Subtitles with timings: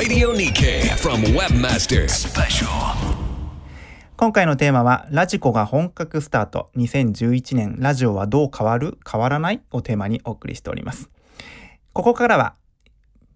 [0.00, 2.66] Radio Nikkei from Webmaster Special.
[4.16, 6.70] 今回のテーマは、ラジコが本格スタート。
[6.74, 8.96] 2011年、ラジオはどう変わる？
[9.06, 9.60] 変わらない？
[9.70, 11.10] をテーマにお送りしております。
[11.92, 12.54] ここからは、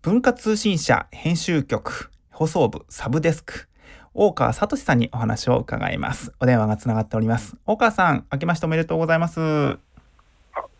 [0.00, 3.68] 文化通信社編集局放送部サブデスク、
[4.14, 6.32] 大川聡さんにお話を伺います。
[6.40, 7.58] お電話がつながっております。
[7.66, 9.38] 大川さん、明けましておめでとうございます。
[9.38, 9.80] 今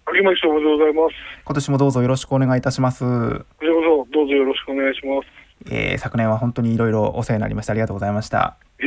[0.07, 1.14] あけましておめでとうございます。
[1.53, 3.05] 年もどうぞよろしくお願いいたします。
[3.05, 5.43] こちらこそどうぞよろしくお願いします。
[5.71, 8.57] えー昨年は本当にいろいろお世話になりましてありがとうございました。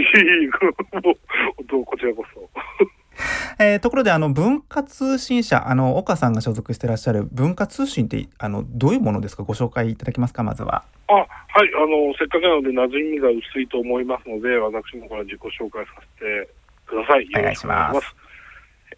[1.68, 2.49] どうこちらこそ。
[3.59, 9.44] えーところであの文化通信社あの岡さんが所属してらっしゃる文化通信ってあのどういうものですか？
[9.44, 10.44] ご紹介いただけますか？
[10.44, 10.84] まずは。
[11.08, 11.27] あ、はい、
[11.73, 16.49] あの、せっかくなので馴染みが薄いと思いますので、私もから自己紹介させて
[16.85, 17.27] ください。
[17.35, 18.16] お願いします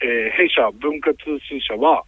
[0.01, 2.03] えー弊社文化通信社は、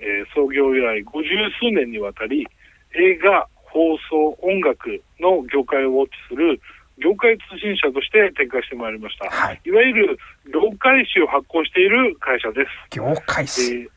[0.00, 2.46] えー創業以来50数年にわたり、
[2.94, 4.88] 映画、放送、音楽
[5.20, 6.60] の業界をウォッチする
[6.96, 9.28] 業界通信社として展開してまいりました。
[9.28, 9.60] はい。
[9.64, 12.96] いわゆる業界誌を発行している会社です。
[12.96, 13.88] 業界え誌ー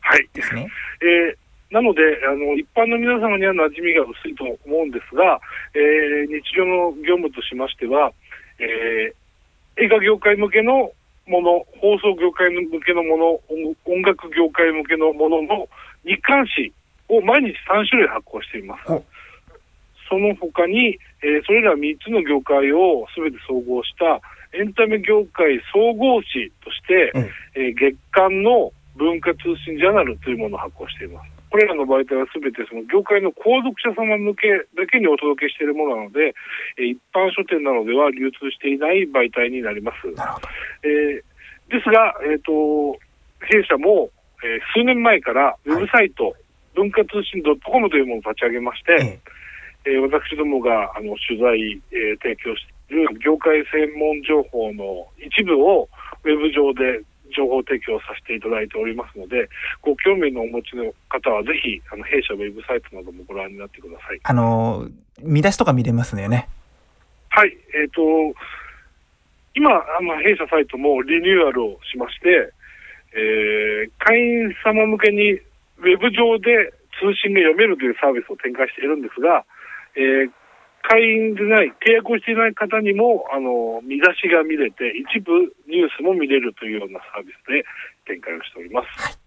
[0.00, 0.28] はい。
[0.32, 0.68] ですね。
[1.02, 1.36] えー
[1.68, 2.00] なので
[2.30, 5.40] あの、一般の皆様には馴染みが薄いと思うんですが、
[5.74, 8.12] えー日常の業務としましては、
[8.60, 10.92] えー映画業界向けの
[11.26, 15.68] もの、放送業界向けのもの、音音楽業界向けのものの
[16.04, 16.72] 日刊誌
[17.08, 18.92] を毎日3種類発行しています。
[20.08, 24.20] その他に、えーそれら3つの業界を全て総合した
[24.56, 31.30] エンタメ業界総合誌として、えええー月間の文化通信ジャーナルというものを発行しています。
[31.50, 36.34] これらの媒体はすべてその業界の購読者様向けだけにお届けしているものなので、
[36.78, 39.96] えー一般書店などでは流通していない媒体になります。
[40.82, 42.94] えーですが、えっ、と、
[43.42, 44.10] 弊社も、
[44.44, 46.34] えー数年前からウェブサイト、
[46.74, 49.20] 文化通信 .com というものを立ち上げまして、え
[49.86, 55.88] えー私どもがあの取材、えー提供している業界専門情報の一部を
[56.24, 57.02] ウェブ上で
[57.36, 59.48] 情報提供させていただいておりますので、
[59.82, 64.20] ご興味のお持ちの方はぜひ、あの弊社ウェブサイトなどもご覧になってください。
[64.22, 64.88] あの
[65.22, 66.48] 見出しとか見れますよね？
[67.30, 68.00] はい、えっ、と、
[69.54, 72.52] 今、あの弊社サイトもリニューアルをしまして、
[73.12, 79.44] えー会員様向けにウェブ上で通信が読めるというサービスを展開しているんですが、
[79.96, 80.30] えー
[80.88, 85.32] 会員でない、契約をしていない方にも、あの、見出しが見れて、一部
[85.66, 87.64] ニュースも見れるというようなサービスで
[88.06, 89.18] 展開をしております。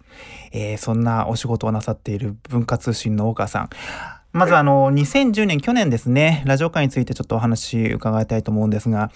[0.53, 3.69] えーそんなお仕事をなさっている文化通信の大川さん。
[4.31, 9.09] まずあの2010年去年ですねラジオ界についてちょっとお話伺いたいと思うんですが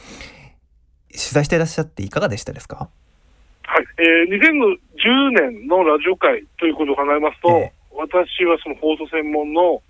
[1.12, 2.90] 取材していらっしゃっていかがでしたですか？
[3.64, 7.74] はい、えー2010年のラジオ会ということを考えますと、ええ。
[7.96, 9.82] 私はその放送専門の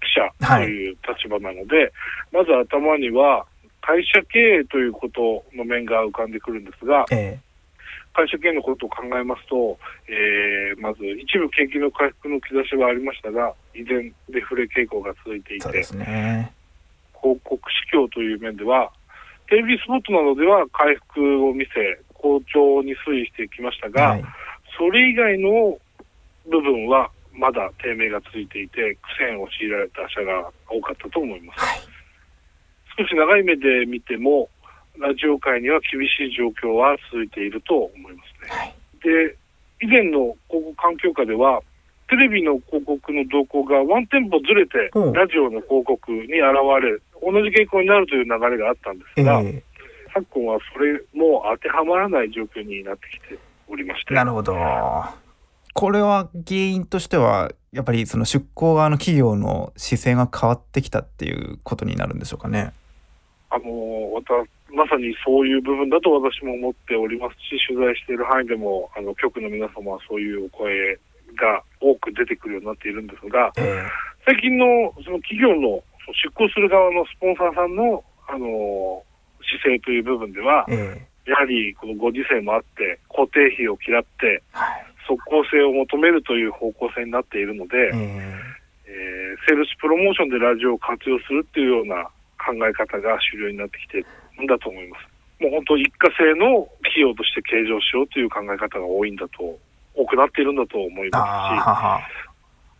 [0.00, 1.92] 記者という立場なので、
[2.32, 3.46] まず頭には
[3.80, 7.38] 会社経営ということの面が浮かんでくるんですが、え
[8.12, 9.78] 会社経営のことを考えますと、
[10.08, 16.52] えーまず一部景気の回復の兆しはありましたが、依然デフレ傾向が続いていて、ね。
[17.20, 18.90] 広告市況という面では、
[19.48, 24.24] テレビスポットなどでは回復を見せ、好調に推移してきましたが、はい。
[24.78, 25.78] それ以外の
[26.48, 31.60] 部分はまだ低迷が続いていて、苦戦を強いられた社が多かったと思います。
[31.64, 31.80] はい
[32.98, 34.50] 少し長い目で見ても、
[34.98, 38.50] ラジオ界には厳しい状況は続いていると思いますね。
[38.50, 39.36] はいで、
[39.80, 41.62] 以前の広告環境下では、
[42.08, 49.62] テレビの広告の動向がワンテンポずれてうん、ラジオの広告に現れ、同じ傾向になるという流れがあったんでえすが、ー
[50.12, 53.38] 昨今はそれも当てはまらない状況になってきて
[53.68, 54.12] おりまして。
[54.12, 54.54] なるほど。
[55.74, 62.72] これは原因としてはやっぱりその出向側の企業の姿勢が変わってきたっていうことになるんでしょうかね。
[63.50, 64.00] あの
[64.72, 70.96] まさにそういう部分だと私も思っておりますし、取材している範囲でも、あの局の皆様はそういうお声
[71.36, 73.84] が多く出てくるようになっているんですが、え
[74.24, 75.82] 最近のその企業の
[76.24, 79.02] 出向する側のスポンサーさんのあの
[79.42, 81.06] 姿勢という部分ではー、え。
[81.26, 87.98] やはりこのご時世もあって、固定費を嫌って、ーはい即効性を求めるという方向性になっているので、えー
[88.86, 92.04] えーセールスプロモーションでラジオを活用するっていうような
[92.36, 94.02] 考え方が主流になってきてい
[94.36, 95.08] るんだと思います。
[95.40, 99.58] もう本当一過性の費用として計上しようという考え方が多いんだと、
[99.94, 101.18] 多くなっているんだと思いま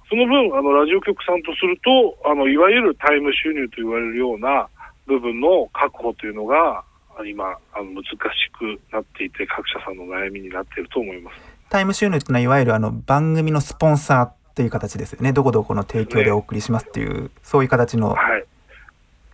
[0.05, 4.69] すし、その分、あの、ラジオ局さんとすると、あの、いわゆるタイム収入と言われるような
[5.07, 6.85] 部分の確保というのが、
[7.17, 11.50] あ今、あの、難しくなっていて、各社さんの悩みになっていると思います。
[11.71, 15.33] タイム収入っていうのはいわゆるあの番組のスポンサーっていう形ですよね。
[15.33, 18.11] どこどこの提供でお送りしますっていう、そういう形の。
[18.11, 18.45] はい。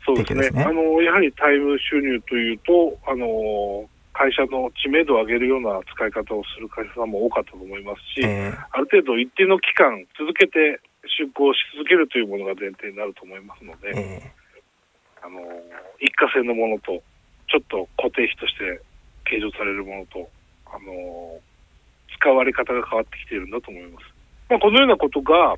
[0.04, 0.62] そうですね。
[0.62, 10.80] あの、やはりタイム収入というと、あの、会社の知名度を上げるような使い方をする会社さんも多かったと思いますし、えーある程度一定の期間続けて
[11.18, 14.32] 出向し続けるというものが前提になると思いますので、え
[15.22, 15.40] あの、
[16.00, 17.02] 一過性のものと、
[17.48, 18.80] ちょっと固定費として
[19.24, 20.28] 計上されるものと、
[20.66, 21.40] あの、
[22.18, 24.04] 使われ方が変わってきているんだと思います。
[24.48, 25.56] まあ、このようなことが、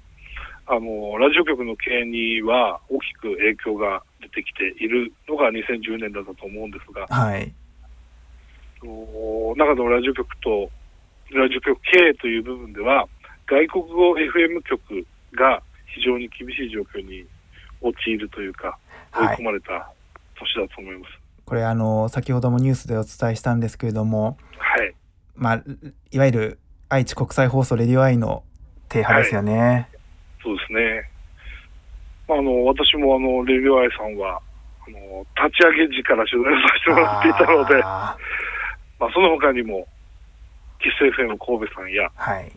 [0.67, 7.53] あの、ラジオ局の経営には大きく影響が出てきているのが2010年だったと思うんですがー、はい。
[8.85, 10.71] お中のラジオ局と
[11.33, 13.07] ラジオ局経営という部分では、
[13.47, 15.63] 外国語 FM 局が
[15.95, 17.27] 非常に厳しい状況に
[17.83, 18.79] 陥るというか、
[19.15, 19.91] 追いはい込まれた
[20.39, 21.13] 年だと思います。
[21.45, 24.95] これあの先ほどもニュースでお伝えしたんですけれども、はい。
[25.39, 25.63] まあ、
[26.11, 26.59] いわゆる
[26.89, 28.43] 愛知国際放送レディオアイの
[28.89, 29.89] 停波ですよね。
[30.43, 31.11] そうですね。
[32.29, 34.41] まあ、あの、私もあの、レビューアイさんは、
[34.87, 38.17] あの、立ち上げ時から取材させてもらっていたので、あ
[38.99, 39.87] まあ、その他にも、
[40.81, 42.53] キス FM 神戸さんや、ーはい。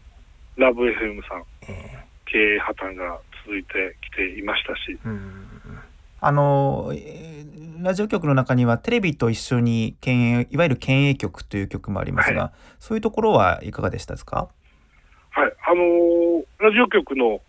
[0.58, 5.51] ラブ FM さん、え経営破綻が続いてきていましたし、ーうん
[6.22, 7.32] あの、えー
[7.82, 14.50] ラジオ局の中にはテレビと一緒に県営いわゆる県営局という局もありますが、はそういうところはいかがでしたですか？
[15.32, 17.42] はい、あのーラジオ局の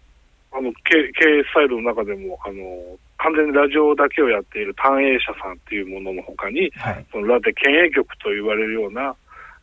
[0.51, 7.07] あの経経営スタイルの中でも、あのー完全にラジオだけをやっている単営社さんっていうもののほかに、はい。
[7.13, 9.15] そのラテ県営局と言われるような、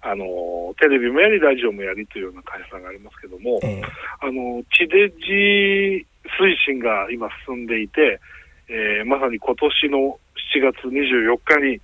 [0.02, 3.84] あのーテレビもやり、ラジオもやりというような会社さんがありますけども、えー
[4.22, 6.06] あの地デジ
[6.38, 8.20] 推進が今進んでいて、
[8.70, 10.20] えーまさに今年の
[10.56, 11.82] 7月24日に、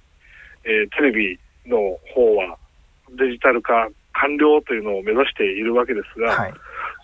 [0.63, 1.77] えーテレビの
[2.13, 2.57] 方は
[3.17, 6.53] デジタル化完了というのを目指しているわけですが、はい。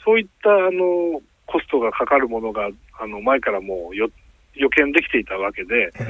[0.06, 2.69] そういったあのコストがかかるものが
[3.00, 4.10] あの前からもうよ
[4.54, 6.06] 予見できていたわけで、えー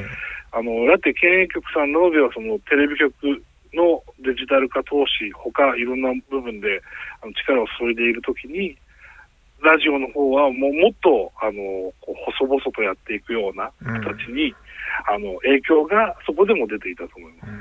[0.53, 3.41] あのラテ県営局さんなどではそのテレビ局
[3.73, 6.81] のデジタル化投資、他いろんな部分で
[7.23, 8.75] あの力を注いでいるときに、
[9.63, 11.93] ラジオの方はもうもっとあの
[12.35, 14.01] 細々とやっていくようなうん。
[14.03, 14.53] 形に、
[15.07, 17.57] あの影響がそこでも出ていたと思いますね。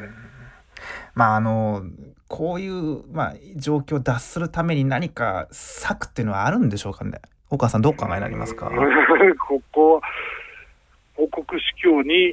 [1.14, 1.82] まああの
[2.29, 7.19] こういう、まあ、状況を脱するために何か策っていうのはあるんでしょうかね？
[7.50, 8.70] 大川さんどうお考えになりますか？
[9.49, 10.00] ここは
[11.17, 12.31] 報告司教に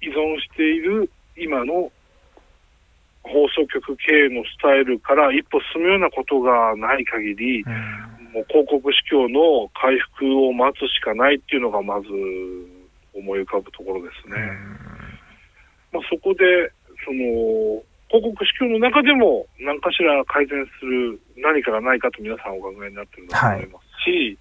[0.00, 1.90] 依存している今の
[3.24, 12.08] 放送局経営のスタイルから一歩進むようなことがない限り、うんもう広告司教の回復を待つしかないっていうのがまず
[13.14, 14.36] 思い浮かぶところですね。
[15.92, 16.72] まあ、そこで、
[17.04, 24.38] その、広告司教の中でも何かしら改善する何かがないかと皆さんお考えになってるんだと思いますし、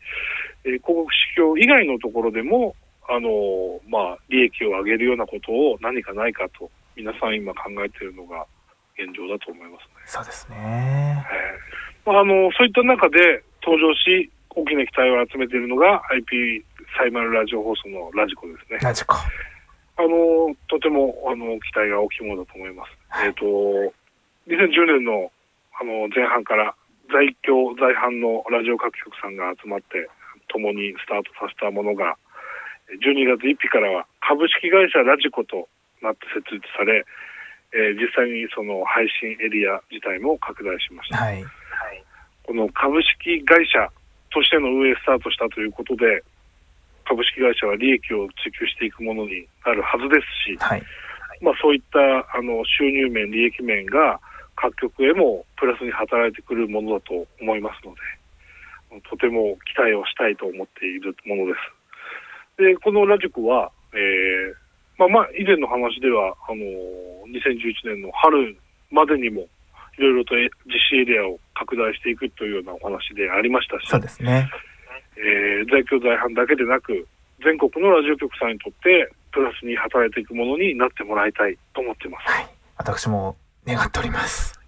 [0.64, 2.76] えー広告司教以外のところでも、
[3.10, 8.46] あの、まあ、利益を上げるようなことを何かないかと、皆さん今考えているのが
[8.94, 9.88] 現状だと思いますね。
[10.06, 16.66] そうですねえーまあ、あのそういった中で登場し、大きな期待を集めているのが IP
[16.98, 18.80] サイマルラジオ放送のラジコですね。
[18.80, 22.92] ラジコあのとてもあの期待が大きいものだと思います。
[23.24, 23.46] えっ、と、
[24.48, 25.32] 2010年の
[25.80, 26.76] あの前半から
[27.12, 30.10] 在京、在阪のラジオ各局さんが集まって、
[30.48, 32.18] 共にスタートさせたものが、
[33.00, 35.70] 12月1日からは株式会社ラジコと
[36.02, 37.06] なって設立され、
[37.72, 41.24] えー実際にその配信エリア自体も拡大しました。
[41.24, 41.61] はい
[42.52, 43.88] この株式会社
[44.28, 46.20] としての運営スタートしたということで、
[47.08, 50.84] 株式会社は利益を追求していくものになるはずですし、はい
[51.40, 51.96] まあ、そういった
[52.36, 54.20] あの収入面、利益面が
[54.60, 57.96] 各局へもプラスに働いてくるものだと思いますの
[59.00, 61.56] で、とても期待をしたいと思っているもので
[62.60, 62.68] す。
[62.68, 64.56] で、このラジコは、えー
[65.00, 66.60] まあまあ、以前の話では、あの
[67.32, 68.58] 2011年の春
[68.92, 69.48] までにも、
[69.98, 74.50] いろいろとえ実施エリアを拡大していくというようなお話でありましたし、そうですね。
[75.18, 77.08] えー在京在阪だけでなく、
[77.44, 82.32] 全国のラジオ局さんにとって、プラスに働いていくものになってもらいたいと思ってます。
[82.32, 82.48] はい。
[82.78, 84.60] 私も願っております。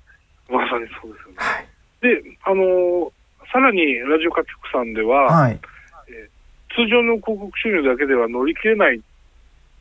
[0.50, 1.36] まさにそうですよね。
[1.38, 1.68] はい。
[2.02, 3.12] で、あのー
[3.52, 5.60] さらにラジオ各局さんでは、はい。
[6.76, 9.00] 通常の広告収入だけでは乗り切れない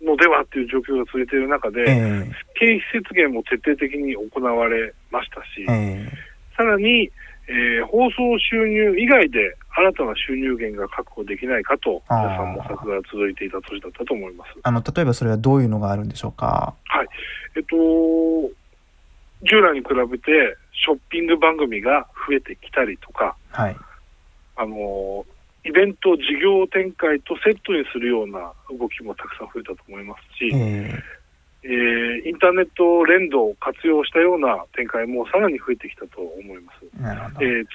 [0.03, 6.13] のではっていう状況が続いている中で、え経費節減も徹底的に行われましたし、ー、え
[6.63, 7.11] さらに、
[7.49, 14.51] えー放送収入以外で新たな収入源が確保できないかと、皆さん模索が続いていた年だったと思います。
[14.57, 16.75] ー、あの例えばそれはどういうのがあるんでしょうか？
[16.85, 17.09] はい。
[17.57, 17.77] えっと、
[19.43, 23.77] 従来に比べてショッピング番組が増えてきたりとか、はい
[24.57, 25.27] あの、
[25.65, 31.03] イベント、事業展開とセットにするような動きもたくさん増えたと思いますし、え
[31.65, 36.79] えーインターネット連動を活用したような展開もさらに増えてきたと思います。
[36.99, 37.47] えなるほど。
[37.47, 37.69] えーつ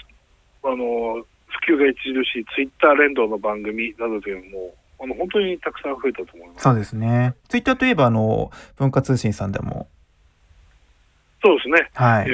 [0.64, 6.64] あの普及が著しいツイッター連動の番組などでもあの本当にたくさん増えたと思います。
[6.64, 7.36] そうですね。
[7.48, 9.88] ツイッターといえば、あの、文化通信さんでも、
[11.42, 11.90] そうですね。
[11.94, 12.30] はい。
[12.30, 12.32] え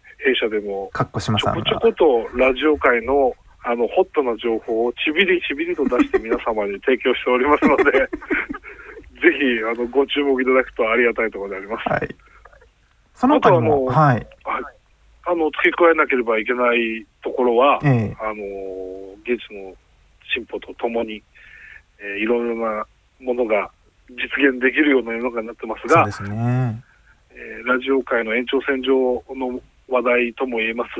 [0.00, 2.22] ー弊社でもかっこしまさんがちょこちょ。
[2.24, 7.84] ことラジオ界のあのホットな情報をちびりちびりと出して皆様に提供しておりますので、
[9.24, 11.88] ぜひあのご注目いただくとありがたいところであります。
[11.88, 12.14] はい。
[13.14, 14.26] その他にも、あとははい。
[15.26, 19.74] あの付け加えなければいけないところは、ええあの技術の
[20.34, 21.22] 進歩とともに、
[21.98, 22.84] えーいろいろな
[23.20, 23.70] ものが
[24.10, 26.84] 実現できるような世の中になってますがそうで、すね。
[27.30, 30.90] えーラジオ界の延長線上の話題とも言えます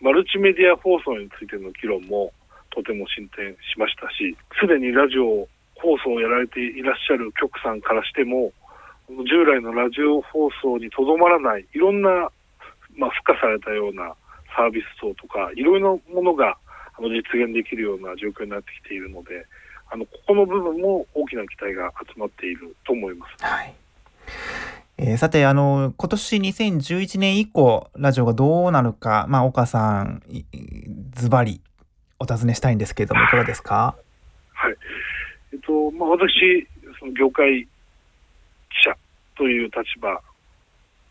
[0.00, 2.32] マルチメディア放送についての議論も
[2.70, 5.46] とても進展しましたしすでにラジオ
[5.84, 8.52] 放送をやられていらっしゃる局さんからしても
[9.28, 12.08] 従来のラジオ放送にとどまらないいろんな、
[12.96, 14.14] まあ、付加されたような
[14.56, 16.56] サービス層とかいろいろなものが
[16.96, 19.44] あの実現できるような状況になってきているので
[19.90, 23.44] あのここの部分も大きな期待が集まっていると思います。
[23.44, 23.74] はい。
[24.96, 30.44] えーさて、あの、今年2011年以降、ラジオがどうなるか、まあ、岡さん、い
[31.14, 31.60] ズバリ
[32.20, 33.96] お尋ねしたいんですけれども、いかがですか？
[34.52, 34.76] はい。
[35.54, 36.66] えっと、まあ、私、
[36.98, 37.68] その業界記
[38.84, 38.96] 者
[39.36, 40.20] という立場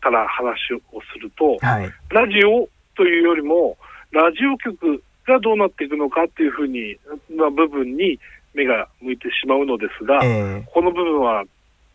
[0.00, 0.80] から話を
[1.12, 1.90] すると、はい。
[2.10, 3.78] ラジオというよりも、
[4.12, 6.98] ラジオ局がどうなっていくのかっていうふうに、
[7.30, 8.20] な部分に
[8.52, 11.44] 目が向いてしまうのですが、えこの部分は、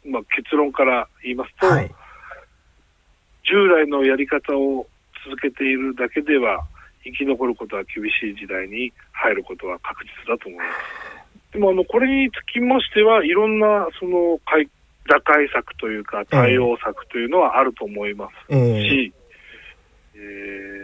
[0.06, 1.92] まあ、結論から言いますと、ーはい。
[3.44, 4.88] 従来のやり方を
[5.24, 6.66] 続けているだけでは
[7.04, 11.09] 生き残ることは厳しい時代に入ることは確実だと思います。
[11.52, 14.70] でもあのこれにつきましてはいろんなその解
[15.08, 19.14] 打開策というか対応策というのはあると思いますえーし、
[20.16, 20.80] えー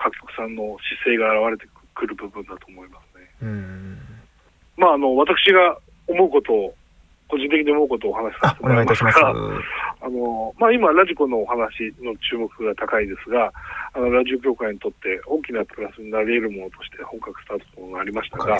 [0.00, 3.28] 各局さんの姿勢が現れてくる部分だと思いますね。
[3.42, 3.98] うん。
[4.76, 5.76] まああの私が
[6.08, 6.74] 思うことを
[7.28, 9.20] 個人的に思うことをお話しさあせ、てもらいお願いいたします。
[9.20, 13.52] が、あのまあ、今、ラジコのお話の注目が高いですが、
[13.92, 18.58] あのラジオ業界にとって大きなプラスになり得るものとして本格スタートがありましたが。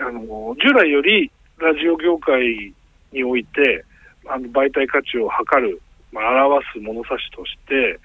[0.00, 2.74] あの従来よりラジオ業界
[3.12, 3.84] において
[4.28, 5.80] あの媒体価値を測る、
[6.12, 7.98] まあ、表す物差しとして、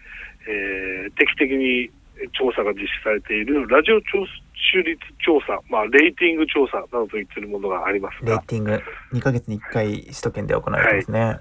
[0.47, 1.89] えー定期的に
[2.37, 4.25] 調査が実施されているラジオ聴
[4.73, 8.31] 取率調査、まあ、レーティング調査などと言っているものがありますが。
[8.31, 8.81] レー、ティング、
[9.13, 11.19] 2ヶ月に1回首都圏で行われてますね。
[11.19, 11.39] はい。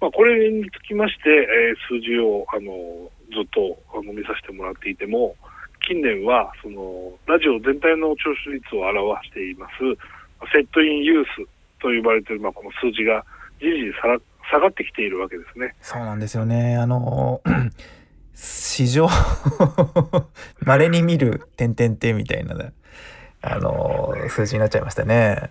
[0.00, 5.34] まあ、これにつきまして、えー数字をあのずっとあの見させてもらっていても、
[5.86, 9.74] 近年はそのラジオ全体の聴取率を表しています、
[10.52, 11.28] セットインユース
[11.80, 13.24] と呼ばれている、まあ、この数字が
[13.60, 13.92] じりじり
[14.50, 15.74] 下がってきているわけですね。
[15.80, 16.76] そうなんですよね。
[16.76, 17.42] あの、
[18.34, 19.08] 史上、
[20.64, 22.56] 稀に見る点々点みたいな、
[23.42, 25.50] あの、数字になっちゃいましたね。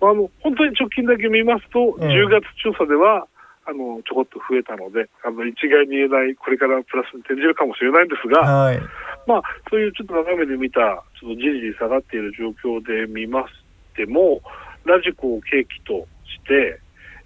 [0.00, 3.28] まあ、あの本当に直近だけ見ますと、うん10月調査では
[3.64, 8.82] あのちょこっと増えたので、あの一概に言えない、これからプラスに転じるかもしれないんですが、はい。
[9.26, 10.80] まあ、そういうちょっと長目で見た、
[11.20, 13.54] ちょっとじりじり下がっている状況で見まし
[13.94, 14.40] ても、
[14.84, 16.80] ラジコを契機として、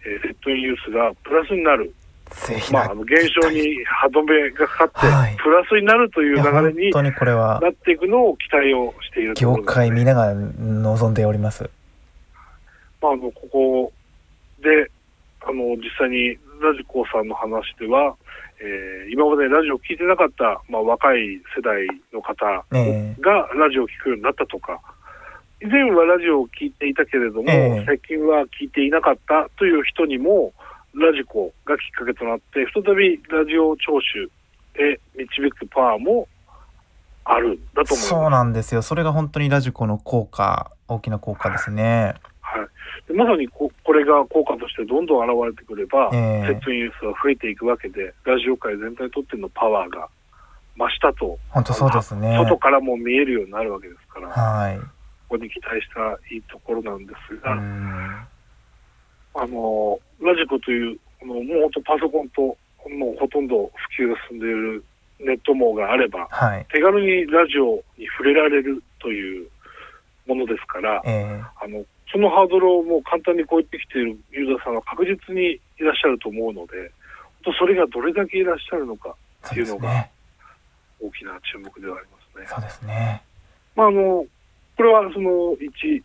[0.05, 1.93] えーセットインユースがプラスになる、
[2.31, 5.37] ぜひまあ、あの減少に歯止めがかかって、はい。
[5.37, 11.71] プラスになるという流れに本当にこれはなっていくのを期待をしているとこ業界皆が望んでおります。
[13.01, 13.93] まあ、あのここ
[14.63, 14.91] で
[15.43, 18.17] あの実際にラジコさんの話では、
[18.61, 24.81] えー今までラジオを聞いてなかった、まあ、若い世代の方ええがラジオを聞くようになったとか、
[25.63, 30.53] 以前はラジオを聞いていたけれども、ええ最近は聞いていなかったという人にも、
[30.95, 34.31] ラジコがきっかけとなって、再びラジオ聴取
[34.79, 36.27] へ導くパワーも
[37.25, 38.09] あるんだと思います。
[38.09, 38.83] そうなんですよ。
[38.83, 41.85] それが本当にラジコの効果、大きな効果ですね。
[41.85, 42.21] はい、で
[43.15, 50.09] まさにここれが効果としてどんどん現れてくれば、ええセットインユースは増えていくわけで、ラジオ界全体にとってのパワーが
[50.79, 52.37] 増したと、本当そうですね。
[52.37, 54.79] 外からも見えるようになるわけですから、はい。
[54.79, 54.85] こ
[55.31, 58.27] こに期待したらいいところなんですうが、ん。
[59.35, 64.85] あのラジコという、あのもう本当パソコンと、もうほとんど普及が進んでいる
[65.19, 66.67] ネット網があれば、はい。
[66.71, 69.49] 手軽にラジオに触れられるという
[70.27, 76.91] ものですから、えあのそのハードルをもう簡単に超えてきているユーザーさんは確実にいらっしゃると思うので、
[77.45, 80.11] 本当それがどれだけいらっしゃるのかえそうですね。
[81.01, 82.47] 大きな注目ではありますね。
[82.49, 83.23] そうですね。
[83.75, 84.27] まああの
[84.77, 86.03] これはその一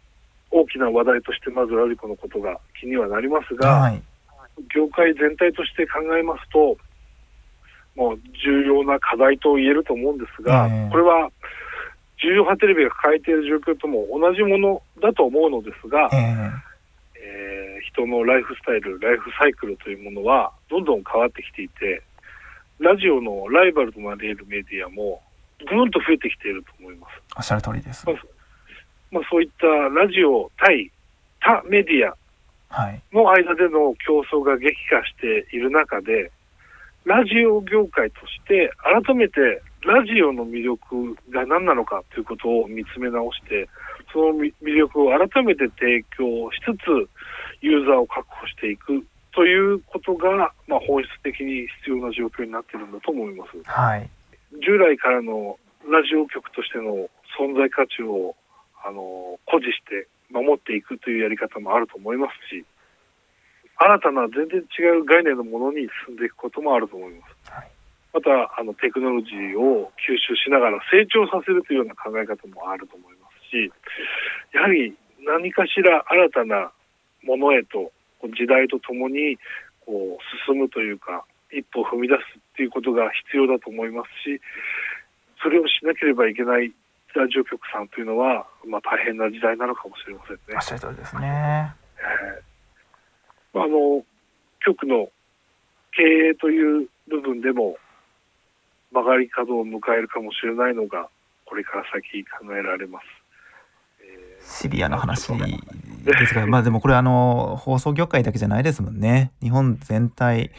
[0.51, 4.01] 大きな話題としてまずラジコのことが気にはなりますが、はい。
[4.75, 6.77] 業界全体として考えますと、
[7.96, 11.29] もう重要な課題と言えると思うんですが、ええこれは
[12.22, 16.72] 重要波テレビが抱えている状況とも同じものだと思うのですが、ええー
[17.82, 22.01] 人のライフスタイル、ライフサイクルというものはどんどん変わってきていて、
[22.80, 25.22] ラジオのライバルとなり得るメディアも
[25.60, 27.12] ぐんと増えてきていると思います。
[27.38, 28.06] おっしゃる通りです。
[29.12, 30.92] まあ、そういったラジオ対
[31.42, 32.16] 他メディア
[32.70, 33.01] はい。
[33.12, 36.32] の間での競争が激化している中で、
[37.04, 38.72] ラジオ業界として
[39.06, 43.68] 改めてラジオの魅力が何なのかということを見つめ直して、
[44.14, 47.10] その魅魅力を改めて提供しつつ、
[47.62, 53.58] ユーザーを確保していくということが、まあ、本質的に必要な状況になっているんだと思います。
[53.64, 54.10] はい。
[54.64, 55.58] 従来からの
[55.90, 57.10] ラジオ局としての
[57.40, 58.36] 存在価値を
[58.86, 62.66] あの誇示して守っていくというやり方もあると思いますし、
[63.78, 67.52] 新たな全然違う概念のものに進んでいくこともあると思います。
[67.52, 67.71] はい
[68.13, 73.72] またあのテクノロジーを吸収しながら成長させるというような考え方もあると思いますし、
[74.53, 76.72] やはり何かしら新たな
[77.24, 77.91] ものへと
[78.36, 79.38] 時代とともに
[79.86, 84.41] こう進むというか一歩踏み出すっていうことが必要だと思いますし
[85.41, 86.72] それをしなければいけない
[87.13, 90.62] ラジオ局さんというのは、まあ、大変な時代なのかもしれませんねおっ。
[90.62, 91.75] しゃる通りですね。
[91.98, 92.51] えー
[93.53, 94.03] まあ、あの
[94.65, 95.10] 局の
[95.91, 97.75] 経営という部分でも
[98.92, 101.10] 曲がり角を迎えるかもしれないのが
[101.46, 103.06] これから先考えられます。
[104.02, 105.28] えーシビアな話
[106.04, 109.32] ですが、まあでもこれあの放送業界だけじゃないですもんね。
[109.42, 110.52] 日本全体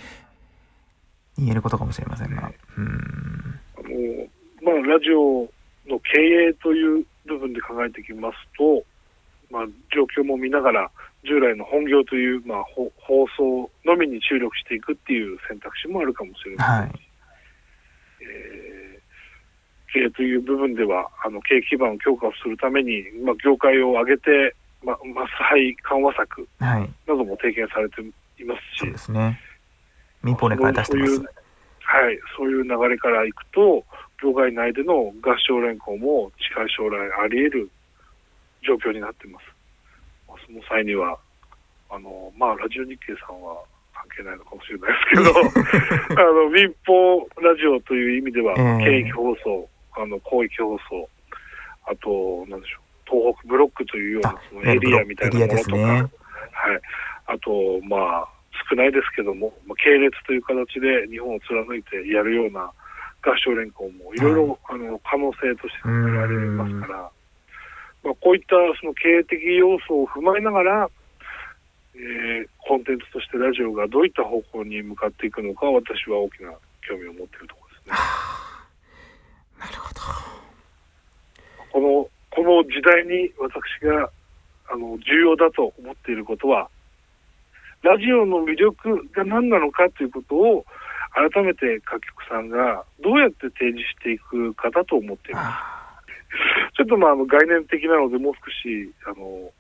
[1.37, 2.53] に言えることかもしれませんが。
[2.79, 3.61] うん。
[3.77, 3.93] あの
[4.63, 5.49] まあ、ラジオ
[5.91, 8.85] の経営という部分で考えていきますと、
[9.51, 10.91] まあ、状況も見ながら
[11.25, 17.12] 従来の本業という、まあ、ほ放送のみに注力していくっていう選択肢もあるかもしれませんし、はい
[18.23, 18.63] えー
[19.93, 26.91] 経営という部分ではあの経営基盤を強化するために、まあ、業界を挙げて、まあ、マスハイ緩和策はい。
[27.07, 29.39] なども提言されていますしそうですね。
[30.23, 31.15] 民放連から出してます。
[31.17, 31.29] そういう
[31.85, 33.85] はい、そういう流れからいくと、
[34.23, 37.71] 業界内での合唱連行も近い将来あり得る
[38.67, 39.45] 状況になっています。
[40.27, 41.19] まあその際には、
[41.91, 43.72] あの、まあ、ラジオ日経さんは関
[44.17, 51.09] 係ないのかもしれないですけど、 あの、民放ラジオという意味では、ええ県域放送、あの、広域放送、
[51.87, 55.85] あと、なんでしょう、東北ブロックというようなあそのエリアみたいなものとか、ね。
[55.85, 56.11] はい。
[57.27, 58.29] あと、まあ、
[58.69, 62.71] 少ないですけども、まあ、系列という形で日本を貫いてやるような
[63.23, 67.11] 合唱連行もいろいろ、あの可能性として考えられますから、
[68.05, 70.91] まあ、こういったその経営的要素を踏まえながら、
[71.95, 76.53] えーコンテンツとしてラジオがどういった方向に向かっていくのか、私は大きな
[76.89, 77.95] 興味を持っているところですね。
[79.59, 80.01] なるほど。
[81.73, 84.09] このこの時代に私が
[84.71, 86.71] あの重要だと思っていることは、
[87.83, 90.65] ラジオの魅力が何なのかということを、
[91.13, 95.47] 改めて各局さんがどうやって提示していくかだと思っています。
[95.47, 96.01] あ
[96.75, 99.51] ちょっとまああの概念的なので、もう少しあの、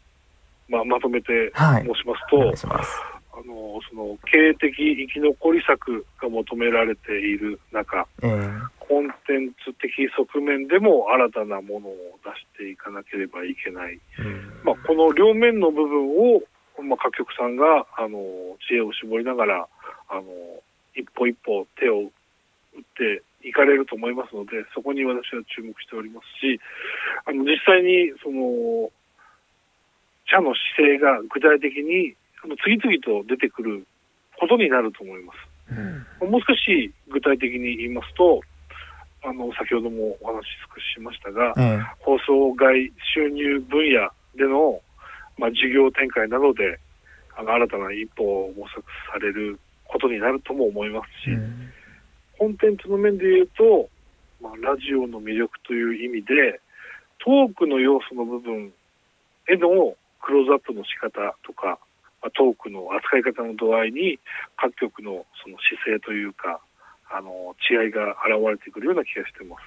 [0.72, 2.90] まあ、まとめてはい申しますと、いします。
[3.34, 13.98] あのその経営的生き残り策が求められている中、えーコンテンツ的側面でも新たなものを出していかなければいけない。
[14.18, 16.42] うんまあ、この両面の部分を、
[16.82, 18.20] まあ、各局さんがあの
[18.68, 19.66] 知恵を絞りながら
[20.10, 20.22] あの
[20.94, 22.10] 一歩一歩手を打っ
[22.98, 26.60] ていかれると思いますのでそこに私は注目しておりますし
[27.24, 28.92] あの実際にその
[30.32, 33.86] 社の姿勢が具体的にあの次々と出てくる
[34.40, 35.38] ことになると思います。
[36.22, 36.30] うん。
[36.32, 38.40] もう少し具体的に言いますと
[39.22, 44.80] あの先ほどもお話し少ししましたが、えー放送外収入分野での、
[45.38, 46.80] まあ、事業展開などで
[47.36, 51.72] あの新たな一歩を模索されることになるとも思いますし、うん。
[52.38, 53.88] コンテンツの面で言うと、
[54.42, 56.60] まあ、ラジオの魅力という意味で
[57.24, 58.72] トークの要素の部分
[59.48, 61.78] へのクローズアップの仕方とか、
[62.22, 64.18] まあ、トークの扱い方の度合いに
[64.56, 66.60] 各局のその姿勢というか
[67.10, 69.62] あの違いが現れてくるような気がしています。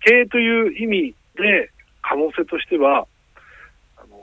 [0.00, 1.70] 経営という意味で
[2.02, 3.06] 可能性としては
[3.96, 4.16] あの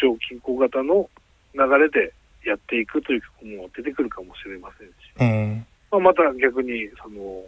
[0.00, 1.08] 縮小均衡型の
[1.54, 2.12] 流れで
[2.44, 7.42] やっていくということも出てくるかもしれませんし、えまあ、また逆にその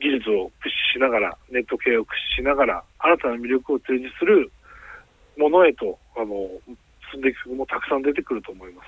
[0.00, 4.50] 技術を駆使しながら、ネット系を駆使しながら、新たな魅力を提示する
[5.40, 6.26] ものへと、あの、
[7.10, 8.86] 進んでいくもたくさん出てくると思います。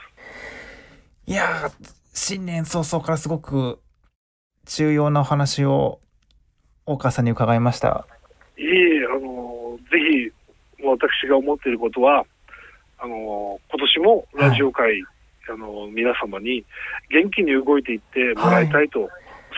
[1.27, 3.81] いやー、新年早々からすごく
[4.67, 6.01] 重要なお話を
[6.85, 8.07] 大川さんに伺いました。
[8.59, 9.99] いえ、あの、ぜ
[10.79, 12.25] ひ、私が思っていることは、
[12.99, 15.03] あの、今年もラジオ界、
[15.49, 16.65] あの、皆様に
[17.11, 19.09] 元気に動いていってもらいたいと、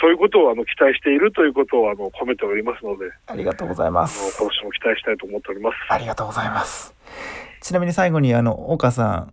[0.00, 4.37] そういうことをあの期待しているということをあの込めておりますので、ありがとうございます。
[4.38, 5.76] 今年も期待したいと思っております。
[5.88, 6.94] ありがとうございます。
[7.61, 9.28] ちなみに最後にあの大川さ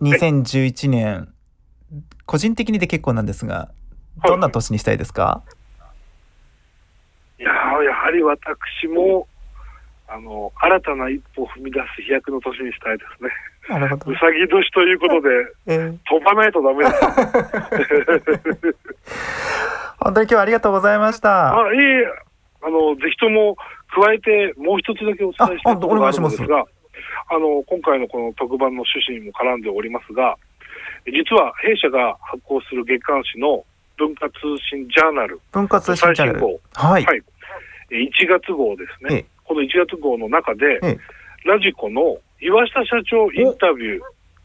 [0.00, 1.32] ん2011年、
[2.26, 3.70] 個人的にで結構なんですが
[4.24, 5.42] どんな年にしたいですか、
[7.38, 9.26] いやーやはり私も、
[10.08, 13.30] あの、新たな一歩を踏み出す飛躍の年にしたいですね。
[13.68, 14.14] なるほどう。
[14.16, 15.28] さぎ年ということで、
[15.66, 17.00] えー飛ばないとダメです。
[20.00, 21.56] 本当に今日はありがとうございました。
[21.56, 22.06] あいえ、
[22.62, 23.56] あの、ぜひとも、
[23.94, 26.64] 加えてもう一つだけお伝えしたいことがあるのですあが、
[27.28, 30.36] あの、今回のこの特番の趣旨にも絡んでおりますが、
[31.04, 33.64] 実は弊社が発行する月刊誌の
[33.98, 34.34] 文化通
[34.70, 36.60] 信ジャーナル、文化通信チャンネル。
[36.74, 37.04] はい。
[37.04, 37.22] はい
[37.90, 39.16] え1月号ですね。
[39.16, 40.98] ええこの1月号の中で、ええ
[41.44, 44.00] ラジコの岩下社長インタビュー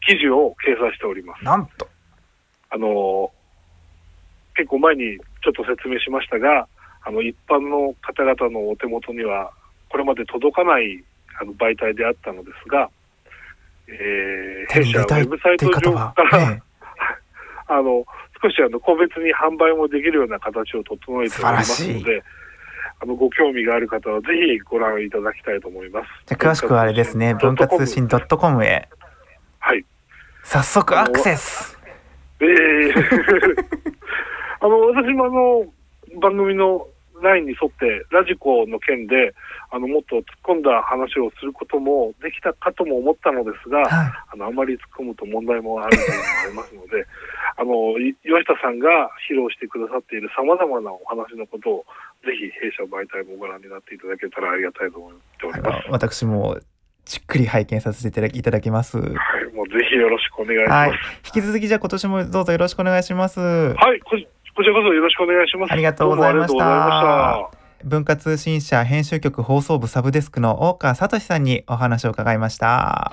[0.06, 1.44] 記事を掲載しております。
[1.44, 1.88] なんと。
[2.70, 3.32] あの、
[4.56, 6.68] 結構前にちょっと説明しましたが、
[7.04, 9.52] あの、一般の方々のお手元には、
[9.90, 11.04] これまで届かない
[11.42, 12.90] あの媒体であったのですが、
[13.88, 16.14] えー、弊社ウェブサイト上か。
[16.32, 16.62] ら、ええ
[17.70, 18.06] あの、
[18.42, 22.24] 少しあの、個別に販売もできるような形を整えておりますので、
[23.00, 26.08] あの、ご興味がある方はぜひご覧いただきたいと思います。
[26.26, 28.90] じゃあ詳しくはあれですね、文化通信 .com へ
[29.60, 29.86] はい。
[30.44, 31.78] 早速アクセス。
[32.40, 32.94] ええ
[34.60, 35.66] あの、私もあの、
[36.20, 36.88] 番組の
[37.22, 39.34] ラインに沿って、ラジコの件で、
[39.70, 43.90] あの、もっと突っ込んだ話をすることもできたかとも思ったのですが、はい。
[44.34, 47.06] あの、あまり突っ込むと問題もあるというのもありますので、
[47.58, 51.86] あの、い岩下さんが披露してくださっている様々なお話のことを、
[52.24, 55.88] ぜひ弊社媒体もご覧になっていただけたらありがたいと思っておあります。
[55.88, 56.60] の私も
[57.06, 58.98] じっくり拝見させていただきます。
[58.98, 61.34] はい、もうぜひよろしくお願いしはいます。。
[61.36, 63.40] 引き続きじゃあ今年もどうぞよろしくお願いします。
[63.40, 65.74] はい、ここちらこそよろしくお願いします。
[65.74, 67.58] ありがとうございましたどうもありがとうございました。
[67.84, 73.12] 文化通信社編集局放送部サブデスクの大川聡さんにお話を伺いました。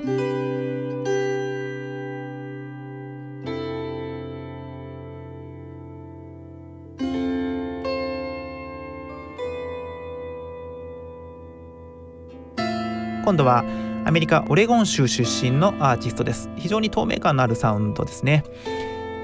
[13.24, 13.64] 今度は
[14.04, 16.50] アメリカオレゴン州出身のアーティストです。
[16.56, 18.44] 非常に透明感のあるサウンドですね。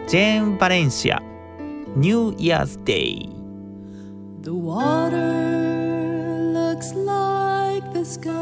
[0.09, 1.23] ジェーン・バレンシア、
[1.97, 3.29] New Year's Day。
[4.41, 5.21] The water
[6.55, 8.33] looks like the sky,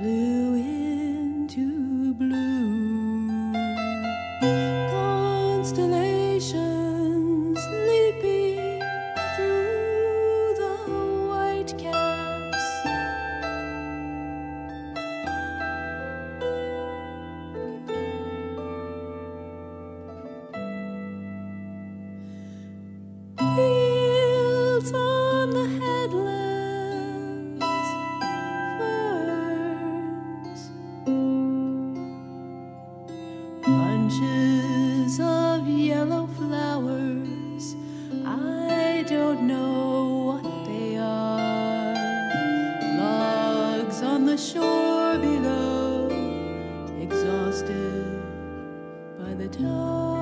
[0.00, 0.63] blue
[36.04, 37.76] yellow flowers.
[38.26, 41.94] I don't know what they are.
[42.98, 46.08] Logs on the shore below,
[47.00, 48.22] exhausted
[49.18, 50.13] by the tide.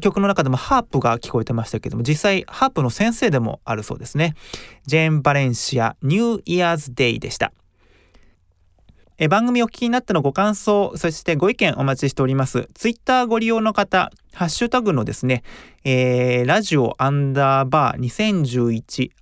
[0.00, 4.34] 曲の中でもハープが聞こえてましたけども実際ハープの先生でもあるそうですね。
[4.86, 7.52] ジェーン・バレンシアニューイヤーズ・デイでした。
[9.16, 12.68] え番組お聞きになったのご感想そしてご意見お待ちしております。
[12.74, 15.44] ツイッターご利用の方ハッシュタグのですね、
[15.84, 18.00] えーラジオアンダーバー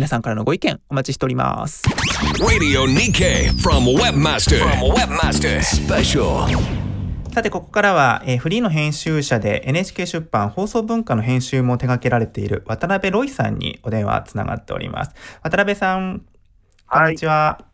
[0.00, 1.82] 皆さんからのご意見お待ちしております。
[2.38, 4.58] Radio Nikkei from Webmaster.
[4.58, 6.46] From Webmaster Special.
[7.34, 15.10] さてここからは、えーフリーの編集者で NHK 出版放送文化の編集も手掛けられている渡辺ロイさんにお電話つながっております。
[15.42, 16.22] 渡辺さん、
[16.88, 17.69] こんにちは。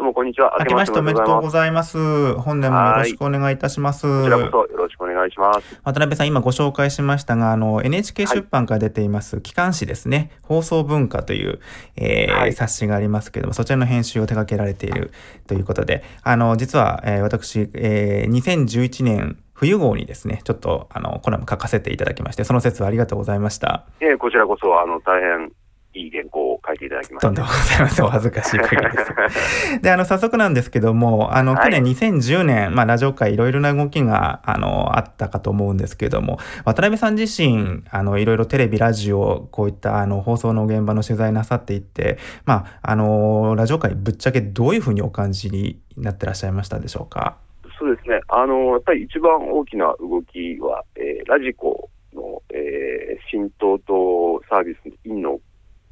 [0.00, 0.56] どうもこんにちは。
[0.60, 2.32] 明けましておめでとうございます。
[2.36, 4.06] 本年もよろしくお願いいたします。
[4.06, 5.78] こちらこそよろしくお願いします。
[5.84, 11.60] 渡辺さん、今ご紹介しましたが、あの、NHK 出版から出ています、機関誌ですね、放送文化という、
[11.96, 15.10] えーはい冊子がありますけれども、そちらの編集を手掛けられている
[15.46, 23.84] ということで、あの、実は、えー私、えー2011年、冬号にですね、ちょっと、あの、コラム書かせていただきまして、その説はありがとうございました。
[24.00, 25.52] えーこちらこそ、あの、大変
[25.94, 27.26] いい原稿を書いていただきました。
[27.28, 28.04] とんでもございません。
[28.04, 28.98] お恥ずかしい限りで
[29.30, 29.80] す。
[29.82, 47.36] で、あの、早速なんですけども、あの、はい去年2010年、まあ、ラジオ界いろいろな動きが、あの、あったかと思うんですけれども、渡辺さん自身、あの、いろいろテレビ、ラジオ、こういった、あの、放送の現場の取材なさっていって、まあ、あの、ラジオ界ぶっちゃけどういうふうにお感じになってらっしゃいましたでしょうか？
[47.78, 48.20] そうですね。
[48.28, 55.38] あの、やっぱり一番大きな動きは、えーラジコの、えー浸透とサービスの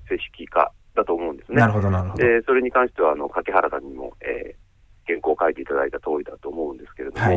[0.09, 1.59] 正式化だと思うんですね。
[1.59, 2.25] なるほど、なるほど。
[2.25, 4.68] で、それに関しては、あの、柿原さんにも、えー
[5.09, 7.37] 原稿を書いていただいた通りだと思うんですけれども、はい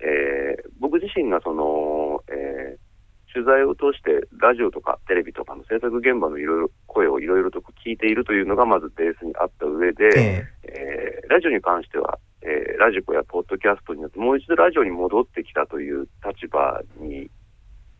[0.00, 2.88] えー僕自身がその、えー
[3.30, 17.30] 取材を通してラジオとかテレビとかの制作現場のいろいろ声をいろいろと聞いているというのがまずベースにあった上で、ええーラジオに関しては、えーラジコやポッドキャストによってもう一度ラジオに戻ってきたという立場に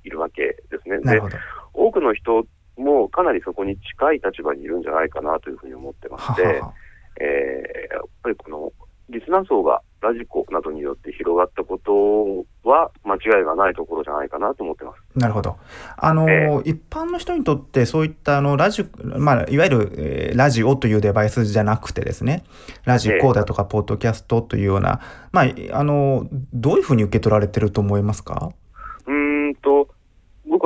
[0.03, 0.97] いるわけですね。
[0.97, 1.37] でえなるほど。
[1.75, 2.47] 多くの人
[2.79, 6.73] もかなりそこに近い立場にいるんじゃないかなというふうに思ってまして、ははは。
[7.21, 8.73] えーやっぱりこの
[9.11, 15.19] リスナー層がラジコなどによって広がったことは間違いがないところじゃないかなと思ってます。
[15.19, 15.57] なるほど。
[15.97, 22.45] あの、え一般の人にとってそういったあのラジオ、まあ、いわゆる、えーラジオというデバイスじゃなくてですね、
[22.85, 25.01] ラジコだとかポッドキャストというような、
[25.33, 28.51] まあ、あの、どういうふうに受け取られてると思いますか？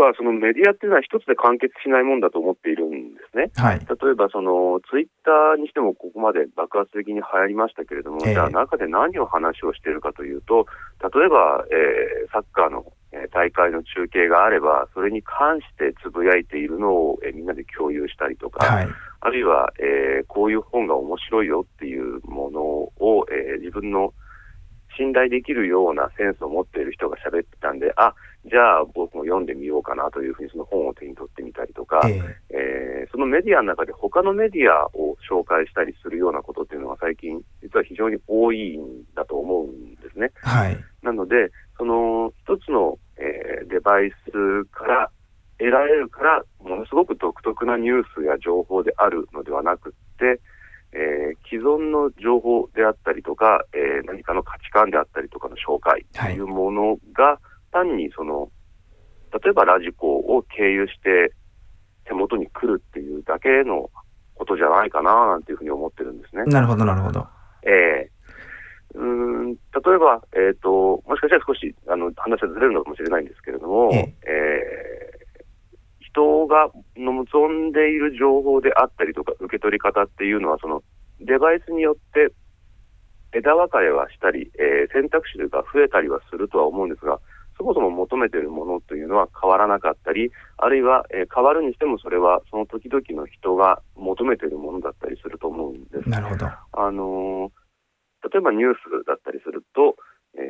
[0.05, 3.51] はそのメディアっていうのは一つで完結しないもんだと思っているんですね。
[3.57, 3.81] はい。
[3.81, 10.67] 例えば、その、ツイッターにしてもここまで爆発的に流行りましたけれども、ええじゃあ中で何を話をしているかというと、
[11.03, 18.89] 例えば、えーサッカーの、えー大会の中継があれば、それに関してつぶやいているのを、えーみんなで共有したりとか、はい。
[19.21, 24.15] あるいは、えーこういう本が面白いよっていうものを、えー自分の
[24.97, 40.31] 信頼できるようなセンスを持っている人が喋ってたんで、あ、じゃあ僕も読んでみようかなというふうにその本を手に取ってみたりとか、えええーそのメディアの中で他のメディアを紹介したりするようなことっていうのが最近実は非常に多いんだと思うんですね。
[40.41, 40.79] はい。
[41.03, 45.11] なので、その一つの、えーデバイスから
[45.59, 50.41] 得られるから、ものすごく独特なニュースや情報であるのではなくって、
[50.93, 57.41] えー既存の情報であったりとか、えー何かの価値観であったりとかの紹介というものが、
[57.73, 58.51] 単にその、
[59.33, 61.33] 例えばラジコを経由して
[62.05, 63.91] 手元に来るっていうだけの
[64.35, 66.45] ことじゃないかななんていうふうに思ってるんですね。
[66.45, 67.27] なるほど、なるほど。
[67.65, 68.11] ええ
[68.95, 69.59] うーん例
[69.95, 75.13] えば、えっ、と、もしかしたら少し、あの、話はずれるのかもしれないんですけれども、えええー
[76.13, 80.83] 人が望んでいる情報であったりとか、受け取り方っていうのは、その、
[81.21, 82.35] デバイスによって
[83.33, 87.19] 枝分かれはしたり、えー選択肢が増えたりはするとは思うんですが、
[87.63, 96.09] そもそも求めているものというのは変わらなかったり、あるいは、えー変わるにしてもそれはその時々の人が求めているものだったりすると思うんです。
[96.09, 96.47] なるほど。
[96.47, 97.51] あのー
[98.33, 99.97] 例えばニュースだったりすると、
[100.35, 100.43] えー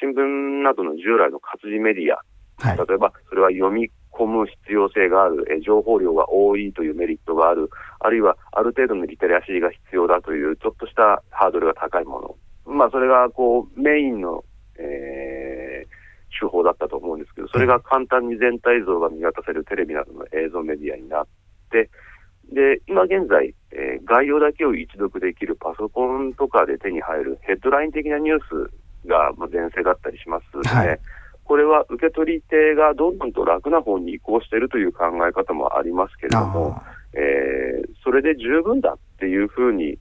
[0.00, 2.20] 新聞などの従来の活字メディア、
[2.58, 2.76] はい。
[2.76, 12.74] 例えばそれは読み込む必要性がある、えー情報量が多いというメリットがある、あるいはある程度のリテラシーが必要だという、ちょっとしたハードルが高いもの。
[12.74, 14.44] まあ、それがこうメインの、
[14.78, 15.15] えー
[16.38, 21.26] 手法だったと思うんですけど、それが簡単に全体像が見渡せるテレビなどの映像メディアになっ
[21.70, 21.90] て、
[22.52, 31.00] で、今現在、えー概要だけを一読できるパソコンとかで手に入るヘッドライン的なニュースがまあ全盛だったりしますので、はい。
[31.44, 36.82] これは受け取り手がどんどんと楽な方に移行しているという考え方もありますけれども、あ
[37.14, 39.98] えーそれで十分だっていうふうに、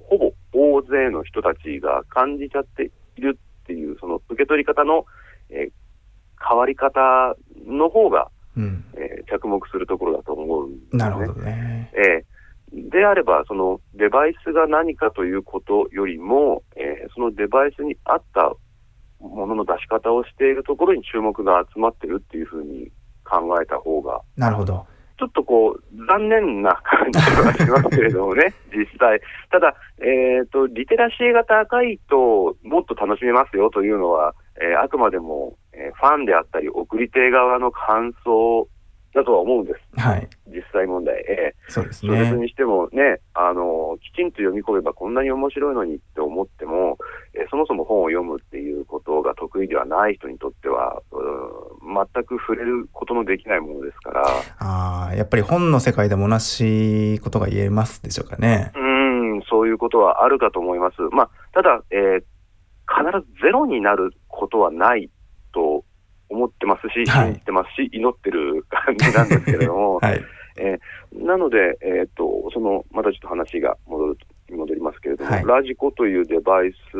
[0.00, 5.06] ほぼ大勢の人たちが感じちゃっているっていう、その受け取り方の、
[5.50, 5.70] えー
[6.38, 7.34] 変わり方
[7.66, 8.84] の方が、ーうん。
[8.94, 10.98] えー着目するところだと思うんですね。
[10.98, 11.90] なるほどね。
[11.94, 12.36] えー
[12.90, 18.54] であれば、そのデバイスが何かということよりも、えーそのデバイスに合った
[19.20, 22.90] ものの出し方をしているところに注目が集まってるっていうふうに
[23.24, 24.86] 考えた方が、なるほど。
[25.18, 29.20] ちょっとこう、残念な感じはしますけれどもね、 実際。
[29.50, 38.68] ただ、えっ、と、リテラシーが高いと、もっと楽しめますよというのは、えーあくまでも、えーファンであったり、送り手側の感想
[39.16, 40.00] だとは思うんです。
[40.00, 40.28] はい。
[40.46, 41.16] 実際問題。
[41.28, 42.42] えーそうです小説ね。
[42.42, 46.96] にしてもね、あの、きちんと読み込めばこんなに面白いのにって思っても、
[47.34, 51.02] えーそもそも本を読むっていうことが得意ではない人にとっては、
[51.82, 54.22] 全く触れることのできないものですから、
[54.58, 58.72] ああ、やっぱり本の世界でも同じことが言えますでしょうかね。
[58.74, 58.82] うー
[59.38, 60.96] ん、そういうことはあるかと思います。
[61.12, 62.22] まあ、ただ、えー
[62.88, 63.02] 必
[63.34, 65.10] ずゼロになることはない
[65.52, 65.84] と
[66.28, 70.22] 思ってますし、はい信じてますし、祈ってる感じなんですけれども、 はい。
[70.58, 70.80] えー
[71.12, 74.18] なので、えっ、と、その、またちょっと話が戻る、
[74.50, 76.96] 戻りますけれども、はいラジコというデバイス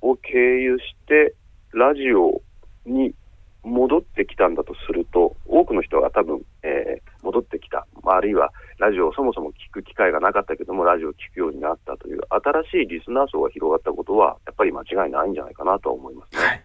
[0.00, 1.34] を経由して、
[1.72, 2.42] ラジオ
[2.86, 3.14] に
[3.62, 16.46] 戻ってきたんだとすると、多くの人が多分、えー戻ってきた、まああるいはラジオをそもそも聞く機会がなかったけども、ラジオを聞くようになったという、新しいリスナー層が広がったことは、やっぱり間違いないんじゃないかなとは思いますね。
[16.46, 16.64] はい。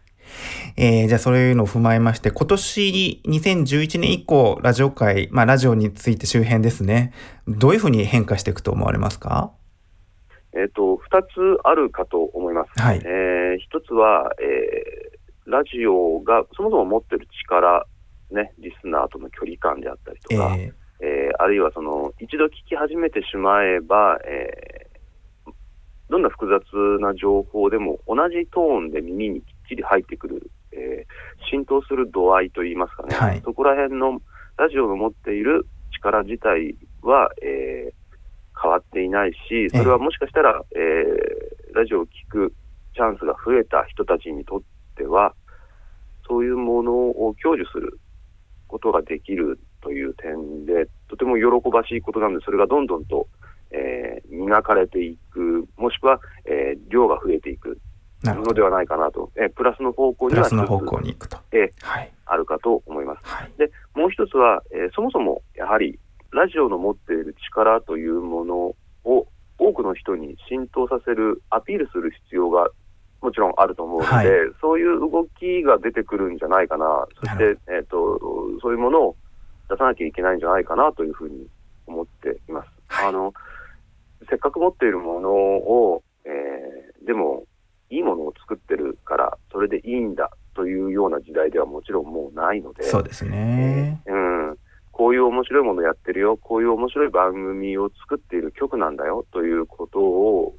[0.78, 7.14] えー、じゃあそういうのを踏まえまして、今年2011年以降、ラジオ界、まあラジオについて周辺ですね、
[7.48, 9.52] どういうふうに変化していくと思われますか？
[10.54, 11.28] えっ、と、二つ
[11.64, 12.82] あるかと思います。
[12.82, 13.02] はい。
[13.04, 15.16] えー一つは、えー
[15.48, 17.86] ラジオがそもそも持ってる力、
[18.32, 25.52] ね、リスナーとの距離感であったりえとか、ー、えーあるいはその一度聞き始めてしまえば、えー
[26.10, 26.62] どんな複雑
[27.02, 33.42] な情報でも同じトーンで耳にちり入ってくる、えー浸透する度合いといいますかね、はい。
[33.44, 34.22] そこら辺の
[34.58, 38.06] ラジオが持っている力自体は、えー
[38.62, 42.54] 変わっていないし、それはもしかしたら、えーラジオを聞く
[42.96, 44.62] チャンスが増えた人たちにとっ
[44.96, 45.36] ては、
[46.26, 48.00] そういうものを享受する
[48.68, 53.28] ことができるという点で、とても喜ばしいことなので、それがどんどんと、
[53.72, 57.78] えー磨かれていく、もしくは、えー量が増えていく。
[58.34, 61.38] のではないかなと、えープラスの方向にはプラスの方向に行くと。
[61.52, 62.12] えーはい。
[62.26, 63.20] あるかと思います。
[63.24, 63.52] はい。
[63.58, 66.00] で、もう一つは、えーそもそもやはり
[66.32, 68.56] ラジオの持っている力というもの
[69.04, 72.70] を多くの人に浸透させる、アピールする必要が
[73.22, 74.28] もちろんあると思うので、はい
[74.60, 78.20] そういう動きが出てくるんじゃないかな、そしなて、えっと
[78.62, 79.16] そういうものを
[79.70, 81.48] 出さなきゃいけないんじゃないかなというふうに
[81.88, 82.70] 思っています。
[82.88, 83.34] はいあの
[84.30, 87.44] せっかく持っているものを、えーでも、
[87.90, 94.02] いいものを作ってるから、それでいいんだというような時代ではもちろんもうないので、そうですね。
[94.06, 94.58] うん、
[94.92, 100.56] こういう面白いものやってるよ、こういう面白い番組を作っている局なんだよということを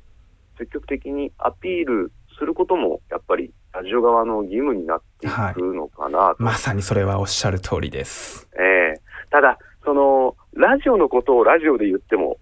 [0.59, 6.43] 積極的にアピールすることも、やっぱりラジオ側の義務になっていくのかなと。
[6.43, 8.49] まさにそれはおっしゃる通りです。
[8.59, 9.01] ええ
[9.31, 12.39] ただ、その、ラジオのことをラジオで言っても、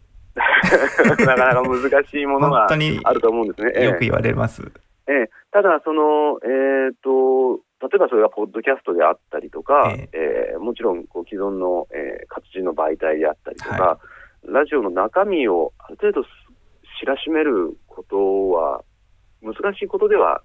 [1.26, 2.76] なかなか難しいものがあ
[3.12, 3.72] ると思うんですね。
[3.74, 3.84] ええ。
[3.86, 4.62] よく言われます。
[5.06, 5.30] ええ。
[5.50, 10.52] ただ、その、えっ、と、例えばそれがポッドキャストであったりとか、ええ。
[10.54, 13.98] えもちろんこう既存の、えー活字の媒体であったりとか、は
[14.44, 16.28] ラジオの中身をある程度す
[17.00, 18.82] 知らしめることは
[19.42, 20.42] 難しいことでは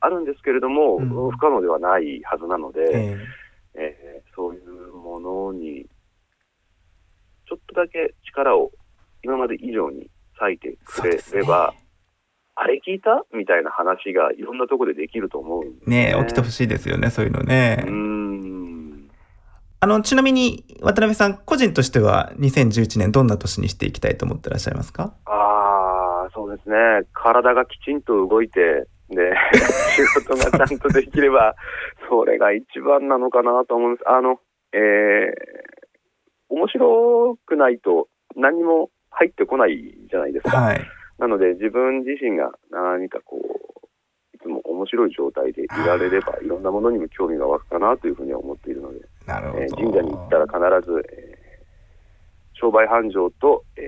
[0.00, 1.08] あるんですけれども、うん。
[1.08, 3.16] 不可能ではないはずなので、え。
[3.74, 5.84] えーそういうものに
[7.48, 8.70] ちょっとだけ力を
[9.22, 10.08] 今まで以上に
[10.40, 11.74] 割いてくれれば、
[12.54, 13.24] あれ聞いた？
[13.34, 17.84] みたいな話がいろんなところでできると思うんですねえ、起きてほしいですよね、そういうのね。
[17.86, 19.08] うーん
[19.80, 25.14] あの、ちなみに、渡辺さん、個人としては2011年どんな年にしていきたいと思ってらっしゃいますか？
[25.26, 26.74] ああ、そうですね。
[27.12, 29.32] 体がきちんと動いて、で、
[29.94, 31.54] 仕事がちゃんとできれば、
[32.08, 34.08] それが一番なのかなと思うんです。
[34.08, 34.40] あの、
[34.72, 34.82] えー、
[36.48, 40.58] 面白くないと何も入ってこないじゃないですか。
[40.58, 40.80] はい。
[41.18, 49.62] なので、自分自身が何かこう、いつも面白い状態でいられれば、いろんなものにも興味が湧くかなというふうには思っているので、なるほど。
[49.62, 51.48] えー神社に行ったら必ず、えー
[52.60, 53.80] 商売繁盛と、え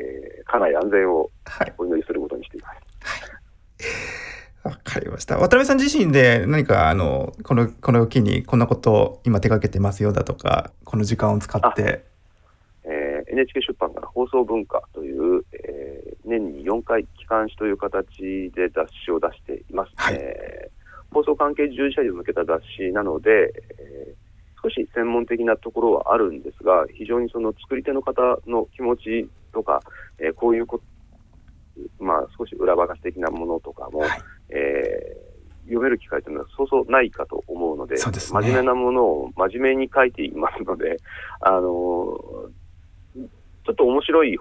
[0.46, 1.74] ー家内安全をはい。
[1.78, 2.80] お祈りすることにしています。
[4.62, 5.36] わかりました。
[5.36, 12.09] 渡辺さん自身で何か、あの、この、この機にこんなことを今手掛けてますよだとか、この時間を使って、えー
[13.32, 18.06] NHK 出版から放送文化という、えー年に4回機関誌という形
[18.54, 19.92] で雑誌を出しています。
[19.96, 20.80] はいえー
[21.12, 24.30] 放送関係従事者に向けた雑誌なので、えー
[24.62, 29.80] 少し専門的なところはあるんですが、非常にその作り手の方の気持ちとか、
[30.18, 30.82] えーこういうこ
[31.98, 34.10] まあ、少し裏話的なものとかも、はい
[34.50, 35.30] えー
[35.64, 38.00] 読める機会というのはそうそうないかと思うので、ね
[38.40, 40.96] 真面目なものを真面目に書いていますので、
[41.40, 42.59] あのー
[43.66, 44.38] ちょっと面白い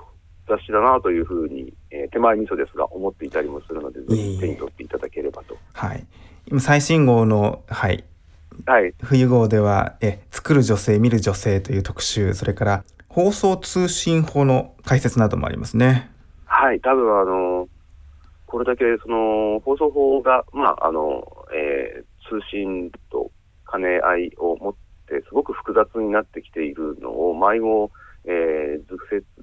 [0.47, 5.57] 雑誌だなというふうに、えー手前味噌ですが思っていたりもするので、ぜひ手に取っていただければと。
[5.73, 6.05] はい。
[6.47, 8.03] 今、最新号の、はい、
[8.65, 8.93] はい。
[9.03, 16.11] 冬号では、え、作る女性、見る女性という特集、それから、放送通信法の解説などもありますね。
[16.45, 17.67] はい、多分あの、
[18.47, 23.31] これだけその放送法が、まあ、あの、えー通信と
[23.71, 24.73] 兼ね合いを持っ
[25.07, 27.91] て、すごく複雑になってきているのを、迷子、
[28.25, 28.83] えー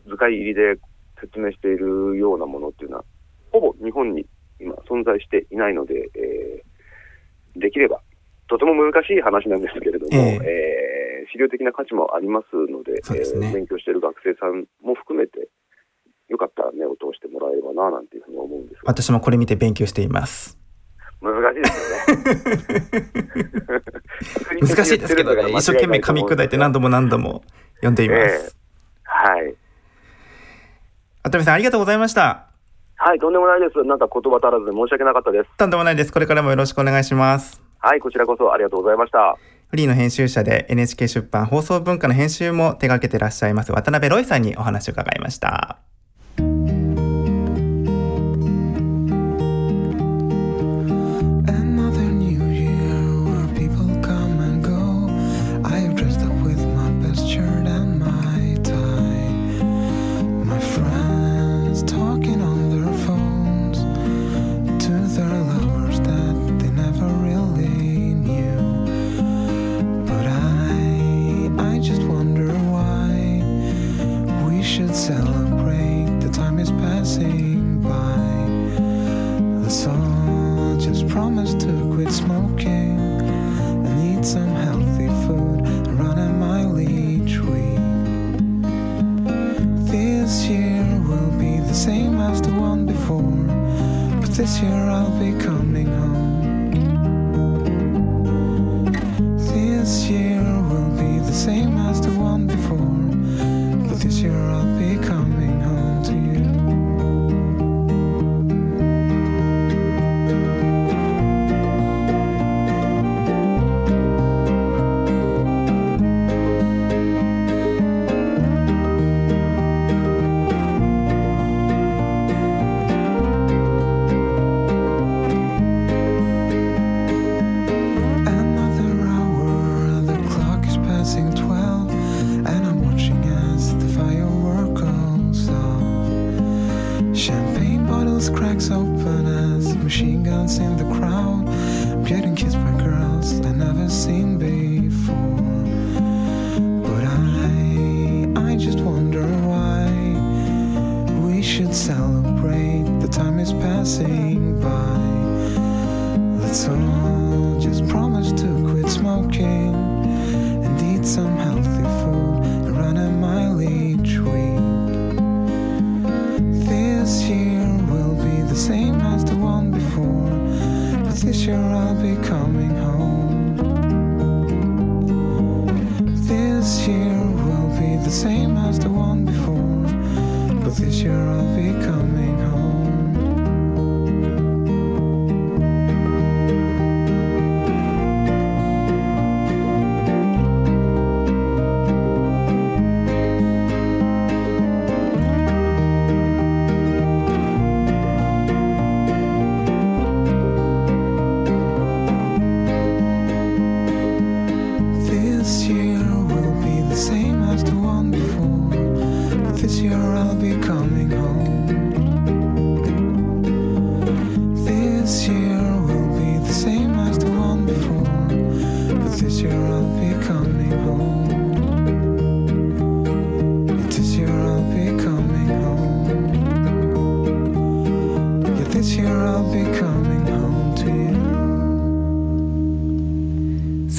[0.08, 0.76] 図解入りで
[1.20, 3.04] 説明しているようなものっていうのは、
[3.52, 4.26] ほぼ日本に
[4.60, 8.02] 今存在していないので、えーできれば、
[8.48, 15.48] とても難しい話なんですけれども、えええー資料的な価値もありますので、そうですねえー勉強している学生さんも含めて、
[16.28, 20.58] よかったら目を通してもらえればな、なんていうふうに思うんですが、私もこれ見て勉強しています。
[21.20, 23.80] 難しいですよね。
[24.60, 27.42] 難しいですけどね、一生懸命噛み砕いて何度も何度も
[27.76, 28.56] 読んでいます。
[28.56, 28.65] ええ
[29.06, 29.54] はい。
[31.22, 32.46] 渡辺さん、ありがとうございました。
[32.96, 33.82] はい、とんでもないです。
[33.84, 35.50] なんか言葉足らずで申し訳なかったです。
[35.56, 36.12] とんでもないです。
[36.12, 37.60] これからもよろしくお願いします。
[37.78, 39.36] はい、こちらこそありがとうございました。
[39.68, 45.78] フリーの編集者で NHK 出版放送文化の編集も手掛けてらっしゃいます渡辺ロイさんにお話を伺いました。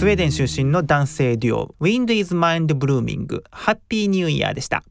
[0.08, 4.86] ウェーデン出身の男性デュオ Wind is Mind Blooming ハッピーニューイヤーでした。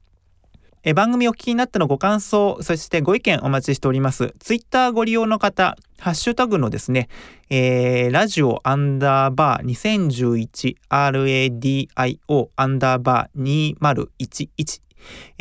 [0.83, 4.35] え番組お聞きになったのご感想そしてご意見お待ちしております。
[4.41, 7.09] ツイッターご利用の方ハッシュタグのですね、
[7.49, 14.86] えーラジオアンダーバー 2011RADIO アンダーバー2011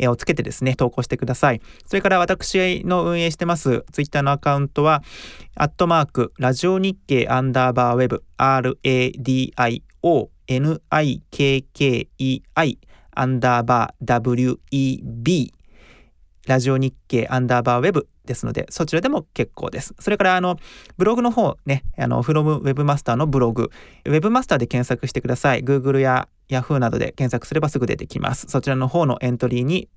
[0.02, 1.60] をつけてですね、投稿してください。
[1.86, 5.02] それから私の運営してますツイッターのアカウントは、
[5.54, 12.42] アットマーク、ラジオ日経アンダーバーウェブ、RADIO、NIKKEI、
[13.18, 14.58] アンダーバー
[15.02, 15.50] WEB、
[16.46, 19.94] ラジオ日経アンダーバーウェブですので、そちらでも結構です。
[19.98, 20.58] それから、あの、
[20.96, 23.70] ブログの方ね、あの、from Webmaster のブログ、
[24.04, 25.64] Webmaster で検索してください。
[25.64, 28.46] Google や Yahoo などで検索すればすぐ出てきます。
[28.48, 29.88] そちらの方のエントリーに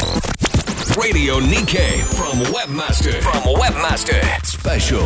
[0.99, 3.21] Radio Nikkei from Webmaster.
[3.21, 4.19] From Webmaster.
[4.43, 5.03] Special.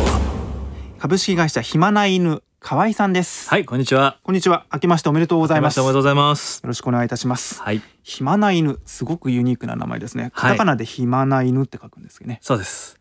[0.98, 4.16] 株式会社ひまな犬河合さんですはい、こんにちは。
[4.22, 6.62] こんにちは明けましておめでとうございますおめでとうございます。
[6.62, 12.98] よろしくお願いいたしますはい、ひまな犬すごくユニークな名前ですねはいカタカナでひまな犬って書くんですけどねそうです。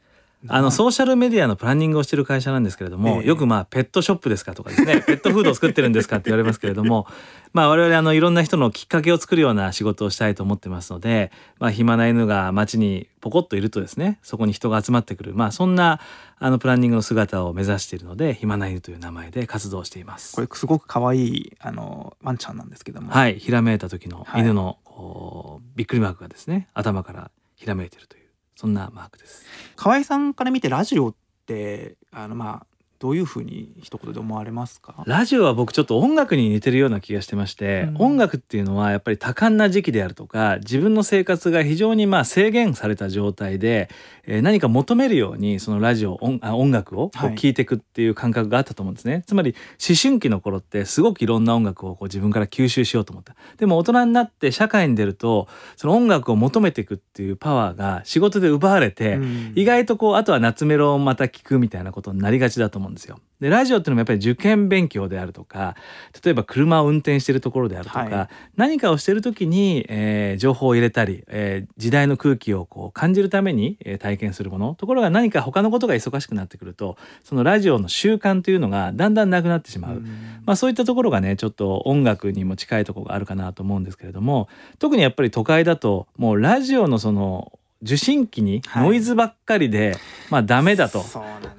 [0.48, 3.28] あのソーシャルメディアのプランニングをしている会社なんですけれども、ええ。
[3.28, 5.02] よくまあペットショップですかとかですね。
[5.06, 7.08] ペットフードを作ってるんですかって言われますけれども
[7.54, 16.00] まあ我々あのいろんな人のきっかけを作るような仕事をしたいと思ってますので、まあ、暇な犬が街にポコッといるとですねそこに人が集まってくる、まあ、そんな
[16.40, 20.36] あのプランニングの姿を目指しているので暇な犬という名前で活動しています。
[20.36, 24.42] これすごく可愛いあのワンちゃんなんですけども、はい、ひらめいた時のはい。
[24.42, 28.27] 犬のこうびっくりマークがですね頭からひらめいているという
[28.58, 29.46] そんなマークです。
[29.76, 35.04] 河合さんから見てラジオってあのまあどういうふうに一言で思われますか？
[35.06, 37.98] ラジオは僕ちょっと音楽に似てるような気がしてまして、うん。
[37.98, 43.90] 音楽っていうのはやっぱり多感な時期であるとか自分の生活が非常にまあ制限された状態で、
[44.26, 47.36] えー何か求めるようにそのラジオ音あ音楽をこうはい。
[47.36, 49.56] 聴いていくっていう感覚があったと思うんですね、つまり
[49.88, 53.36] 思春期の頃ってすごくいろんな音楽をこう自分から吸収しようと思った。
[53.58, 59.54] でも大人になって社会に出るとその音楽を求めていくっていうパワーが仕事で奪われて、うん。
[59.56, 63.20] 意外とこうあとは夏メロをまた聞くみたいなことになりがちだと思うんですよ。
[63.40, 65.76] でラジオっていうのもやっぱり受験勉強であるとか
[66.24, 68.28] 例えば車を運転しているところであるとか、はい。
[68.56, 80.02] 何かをしている時に、えー情報を入れたり、えー時代の空気をこう感じるために、えー体験するものところが何か他のことが忙しくなってくるとそのラジオの習慣というのがだんだんなくなってしまう。
[80.46, 84.48] まあ、そういったところがねちょっと音楽にも近いところがあるかなと思うんですけれども
[84.80, 87.52] 特にやっぱり都会だともうラジオのその
[87.84, 88.84] 受信機にはい。
[88.86, 89.98] ノイズばっかりで、
[90.32, 91.04] まあダメだと、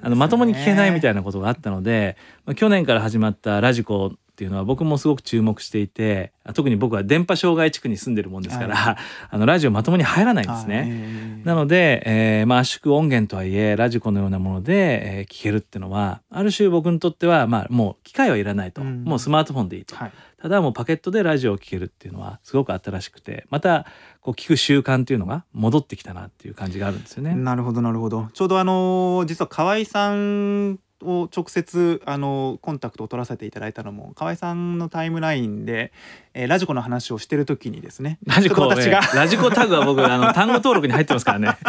[0.01, 8.97] あのまともに聞けないみたいなことがあったので、まあ、去年から始まったラジコっていうのは僕もすごく注目していてあ特に僕は電波障害地区に住んでるもんですから、は
[9.29, 10.85] あのラジオまともに入らないんですあね。
[10.87, 19.03] ええなので、えーまあ、圧縮音源とはいえラジコのようなもので、えー聞けるっていうのはある種僕にとっては、まあ、もう機械はいらないと、うん。
[19.03, 20.11] もうスマートフォンでいいと、はい
[20.41, 23.85] ただもうパケットでラジオを聴けるっていうのはすごく新しくてまた
[24.21, 27.35] こう聞く習慣っていうのが戻ってきたなっていう感じがあるんですよね。
[27.35, 35.91] なるほどなるほどちょうどあの実は河合さんを直接あのコンタクトを取らせていただいたのも河合さんのタイムラインで、
[36.33, 41.47] えーラジコの話をしてる時にですねラジコえーラジコタグは僕あの 単語登録に入ってますからね。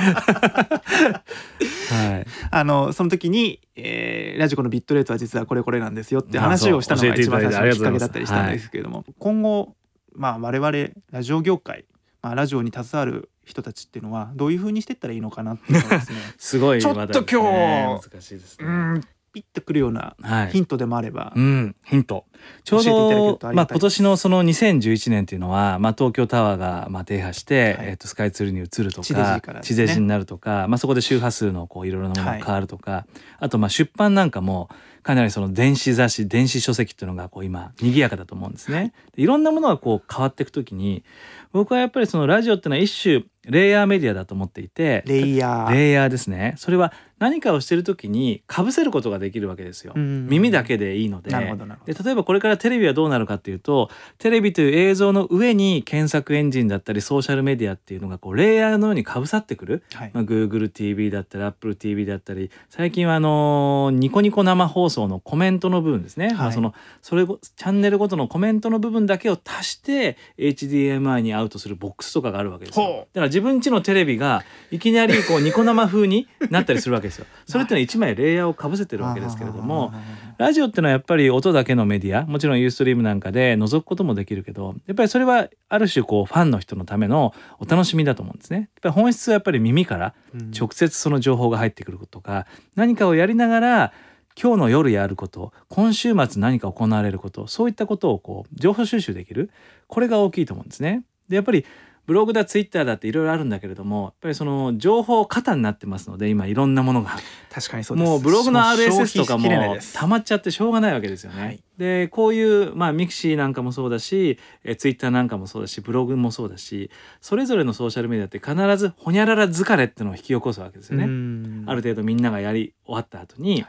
[1.91, 2.27] はい。
[2.51, 9.75] あのその時に、えーラジコのビットレートは実はこれこれなんですよってあ話をしたのが一番最初のきっかけだったりしたんですけれども、今後、
[10.15, 10.73] まあ、我々
[11.11, 11.85] ラジオ業界、
[12.23, 18.71] まあ、ラジオに携わる人たちっていうのはどういうふうにしていったらいいのかなっていうのがですね すごいちょっと今日難しいですうね。
[18.71, 20.51] んピッとくるようなはい。
[20.51, 22.27] ヒントでもあれば、うん、ヒント。
[22.65, 33.07] ちょうどまあ今年のその2011年っていうのは、まあ東京タワーがまあ停波して、はいえっ、とスカイツリーに移るとか、地デジね地デジになるとか、まあそこで周波数のこういろいろなものが変わるとか、
[33.39, 34.69] あとまあ出版なんかも
[35.03, 38.93] かなりその電子雑誌、電子書籍っていうのがこう今賑やかだと思うんですね。
[39.15, 41.05] でいろんなものがこう変わっていくときに、
[41.53, 45.73] 僕はやっぱりそのラジオっていうのは一種レイヤーメディアだと思っていて、レイヤー。
[45.73, 46.55] レイヤーですね。
[46.57, 49.93] それは何かをしてる時に被せることができるわけですよ。
[49.95, 50.27] うん。
[50.27, 51.31] 耳だけでいいので。
[51.31, 60.11] なるほどなるほで例えばこれからテレビはどうなるかっていうとテレビという映像の上に検索エンジンだったりソーシャルメディアっていうのがこうレイヤーのようにかぶさってくる、はい。
[60.15, 66.73] まあ、GoogleTV だったり AppleTV だったり最近はあのーニコニコ生放送のコメントの部分ですね、まあ、その
[67.03, 73.09] それごチャンネルごとのコメントの部分だけを足して HDMI にアウトするボックスとかがあるわけですよ。
[73.13, 79.93] だから自分家のテレビがいきなりこうニコ生風になったりするわけですよ それってのは一枚レイヤーをかぶせてるわけですけれども
[80.39, 88.59] ラジオってのはやっぱり音だけのメディアもちろんユーストリームなんかで覗くこともできるけどやっぱりそれはある種こうファンの人のためのお楽しみだと思うんですね。
[88.59, 93.93] やっぱり本質はやっぱり耳からうん直接その情報が入ってくることとか何かをやりながら
[94.41, 99.51] 今日の夜やること今週末何か行われることそういったことをこう情報収集できる
[99.87, 101.03] これが大きいと思うんですね。
[101.29, 101.65] でやっぱり
[102.07, 107.17] ブログだツイッターだっていろいろあるんだけれどもやっぱりその情報過多になってますので今いろんなものが。
[107.51, 108.09] 確かにそうです。
[108.09, 111.43] もうブログの RSS とかも溜まっちゃってしょうがないわけですよね。
[111.43, 111.63] はい。
[111.79, 116.91] でこういう、まあ、ミクシーなんかもそうだしえツイッターなんかもそうだしブログもそうだし
[117.23, 121.05] それぞれのソーシャルメディアって必ずほにゃらら疲れってのを引き起こすわけですよね。
[121.05, 121.65] うん。
[121.67, 123.65] ある程度みんながやり終わった後に、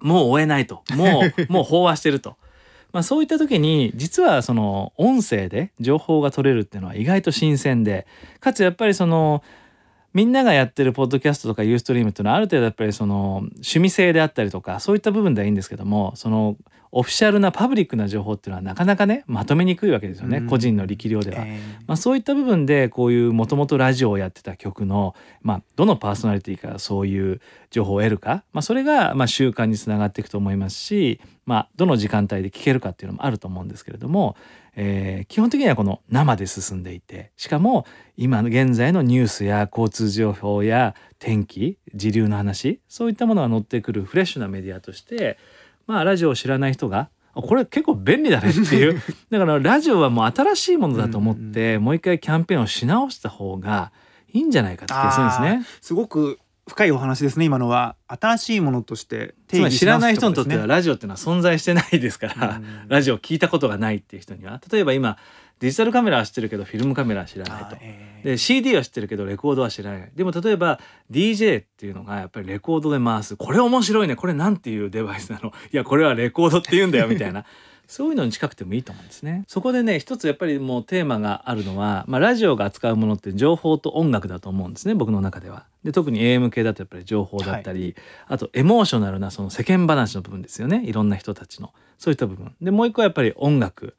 [0.00, 0.82] もう終えないと。
[0.94, 2.36] もうもう飽和してると。
[2.92, 8.06] まあ、そういった時に実はその音声で情報が取れるっていうのは意外と新鮮で
[8.40, 9.42] かつやっぱりその
[10.14, 16.56] みんながやってるポッドキャストとかユーストリームっていうのはある程度やっぱりその趣味性であったりとかそういった部分ではいいんですけどもその
[16.94, 21.44] オフィシャルなパブリックな情報っていうのはなかなかねまとめにくいわけですよね、うん個人の力量では。
[21.46, 27.40] えまあ、そういった部分でこういうもともとラジオをやってた曲の、まあ、どのパーソナリティからそういう
[27.70, 34.36] 情報を得るか、まあ、それがまあ習慣につながっていくと思いますし、まあ、どの時間帯で聞けるかっていうのもあると思うんですけれども、
[34.76, 37.86] えー基本的にはこの生で進んでいてしかも
[38.16, 45.38] 今の現在のニュースや交通情報や天気時流の話そういったものが載ってくるフレッシュなメディアとして、
[45.86, 53.90] まあ、ラジオを知らない人があこれ結構便利だねっていう だからラジオはもう新しいものだと思って、もう一回キャンペーンをし直した方が
[54.32, 55.66] いいんじゃないかって気がするんですね。
[55.80, 56.38] すごく
[56.72, 57.96] 深いお話ですね今のは。
[58.06, 64.58] 新しいものとしてつまり知らない人にとってはララジオっていうのは存在してないですから、ラジオを聞いたことがないっていう人には。
[64.72, 65.18] 例えば今
[65.60, 67.76] デジタルカメラは知ってるけどフィルムカメラは知らないと。
[68.24, 70.10] で CD は知ってるけどレコードは知らない。
[70.14, 77.44] でも例えば DJ っていうのがやっぱりレコードで回すこれ面白いねこれなんていうデバイスなのいやこれはレコードって言うんだよみたいな
[77.92, 79.44] そういうのに近くてもいいと思うんですね。
[79.46, 85.66] そこでね一つやっぱりもうテーマがあるのは、まあ、ラジオが扱うものって情報と音楽だと思うんですね僕の中では。
[85.84, 87.94] で特に AM 系だとやっぱり情報だったり、
[88.28, 90.82] あとエモーショナルなその世間話の部分ですよね。
[90.86, 91.74] いろんな人たちの。
[91.98, 92.54] そういった部分。
[92.62, 93.84] でもう一個はやっぱり音楽。
[93.84, 93.94] やっ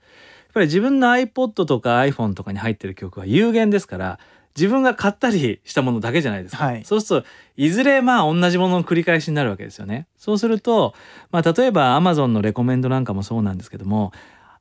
[0.53, 4.19] ぱり自分の iPod とか iPhone とかに入ってる曲は有限ですから
[4.56, 6.86] 自分が買ったりしたものだけじゃないですか、はい。
[6.86, 7.28] そうすると
[7.58, 10.08] いずれまあ同じものの繰り返しになるわけですよね。
[10.18, 10.93] そうすると、
[11.32, 14.12] まあ、例えば Amazon のレコメンドなんかもそうなんですけども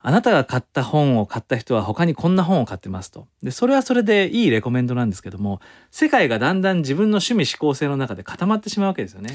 [0.01, 3.27] あなたが買った本を買った人は他にこんな本を買ってますと。
[3.41, 9.33] でそれはそれでいいレコメンドなんですけども世界がだんだん自分の趣味思考性の中で固まってしまうわけですよね。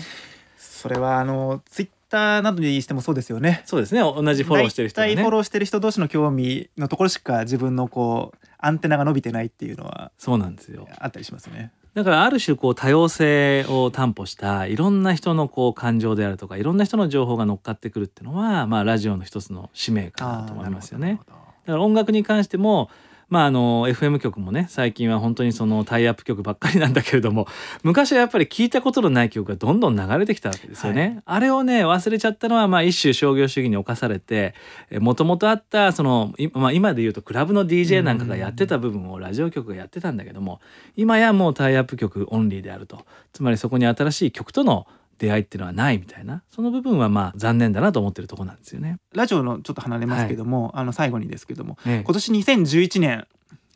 [0.56, 3.62] それはあのツイッターなどにしてもそうですよね。
[3.64, 4.00] そうですね。
[4.00, 5.16] 同じフォローしてる人がね。
[5.16, 10.88] フォローしてる人同士の興味のところしか自分のこうアンテナが伸びてないっていうのはそうなんですよ。
[10.98, 11.72] あったりしますね。
[11.94, 21.20] だからある種こう多様性を担保したいろんな人のこう感情であるとかいろんな人の情報が乗っかってくるっていうのは、まあ、ラジオの一つの使命かなと思いますよね。
[21.26, 22.88] だから音楽に関しても
[23.28, 27.46] まああの FM 局もね最近は本当にそのタイアップ曲ばっかりなんだけれども
[27.82, 31.22] 昔はやっぱり聞いたことのない曲がどんどん流れてきたわけですよね。
[31.26, 34.54] あれをね忘れちゃったのはまあ一種商業主義に侵されて
[35.00, 40.60] もともとあったその、いまあ、今で言うとクラブの DJ なんかがやってた部分をラジオ局がやってたんだけども
[40.96, 43.04] 今やもうタイアップ曲オンリーであると。
[43.32, 44.86] つまりそこに新しい曲との
[45.18, 46.42] 出会いっていうのはないみたいな。
[46.50, 48.98] その部分はまあ残念だなと思ってるところなんですよね。
[49.14, 52.02] ラジオのちょっと離れますけども、あの最後にですけどもええ。
[52.04, 53.26] 今年2011年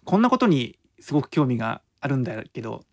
[0.04, 2.84] こんなことにすごく興味があるんだけど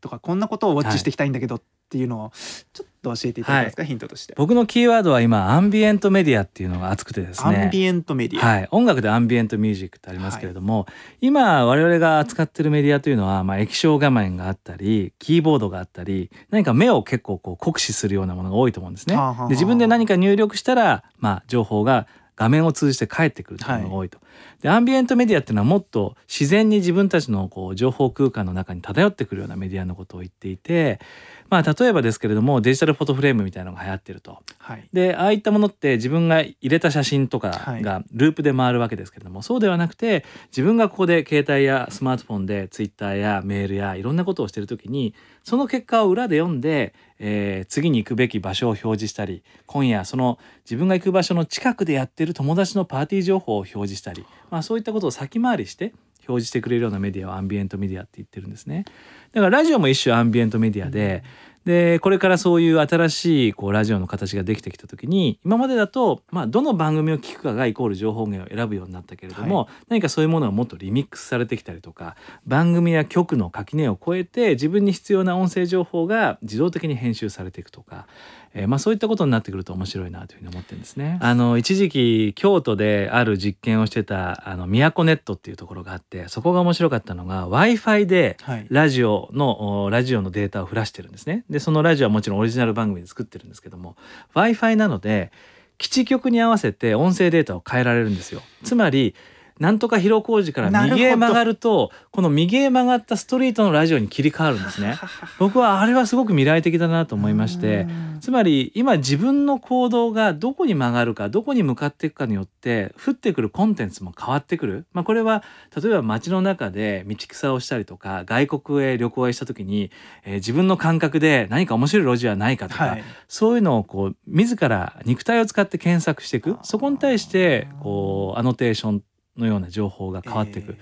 [0.00, 1.60] とかこんなことをウォッチしていきたいんだけど
[1.90, 2.32] っていうのを
[2.72, 4.34] ちょっと教えていただけますか、ヒントとして。
[4.36, 8.46] 僕のキーワードは今アンビエントメディアっていうのが熱くてですねアンビエントメディア。
[8.46, 10.86] はい、音楽でアンビエントミュージックってありますけれども、
[11.20, 19.16] 今我々が扱ってるメディアというのは、まあ、液晶画面があったりキーボードがあったり何か目を結構こう酷使するようなものが多いと思うんですね。
[19.48, 24.18] で自分で何か入力したら、まあ、情報が画面を通じて返ってくるというのが多いと。
[24.62, 31.00] でアンビエントメディアっていうのはもっと自然に自分たちのこう情報空間の中に漂ってくるようなメディアのことを言っていて、
[31.48, 34.38] まあ、例えばですけれどもデジタルフォトフレームみたいなのが流行ってると。
[34.58, 34.88] はい。
[34.92, 45.14] でああいったものって自分が入れた写真とかはいがループで回るわけですけれども、そうではなくて自分がここで携帯やスマートフォンでツイッターやメールやいろんなことをしてる時に
[45.44, 54.19] その結果を裏で読んで、えー次に行くべき場所を表示したり今夜その自分が行く場所の近くでやってる友達のパーティー情報を表示したり、
[54.50, 55.92] まあ、そういったことを先回りして
[56.28, 58.84] 表示してくれるようなメディアをアンビエントメディアって言ってるんですね。
[59.32, 61.22] だからラジオも一種アンビエントメディアで、
[61.64, 72.16] でこれからそういう新しいこうラジオの形ができてきた時に今までだと、まあ、どの番組を聞くかがイコール情報源を選ぶようになったけれども、何かそういうものがもっとリミックスされてきたりとか
[72.46, 78.06] 番組や局の垣根を越えて自分に必要な音声情報が自動的に編集されていくとか、
[78.52, 81.18] えーまあ、そういったことになってくると面白いなというふうに思ってるんですね。
[81.20, 88.66] あの一時期京都である実験をしてたあの都ネットっていうところがあってそこが面白かったのが w i f i ではい。
[88.68, 91.44] ラジオのおラジオのデータを降らしてるんですね。
[91.48, 93.96] でそのラジオはもちろんオリジナル番組で作ってるんですけども
[94.34, 95.30] w i f i なので
[95.78, 98.42] 基地局に合わせて音声データを変えられるんですよ。
[98.64, 99.14] つまり
[99.60, 104.98] なんとか広小路から右へ曲がるとこの右へ曲がったストリートのラジオに切り替わるんですね。
[105.38, 107.86] 僕はあれはすごく未来的だなと思いまして
[108.20, 115.44] つまり今自分の行動がどこに曲がるかどこに向かっていくかによって降ってくるコンテンツも変わってくる、まあ、これは
[115.80, 119.90] 例えば街の中で道草をしたりとか外国へ旅行へした時に、
[120.24, 123.04] えー自分の感覚で何か面白い路地はないかとか、はい。
[123.28, 126.58] そういうのをこう自ら肉体を使って検索していく。
[126.62, 129.02] そこに対してこうアノテーション
[129.40, 130.76] のような情報が変わっていく、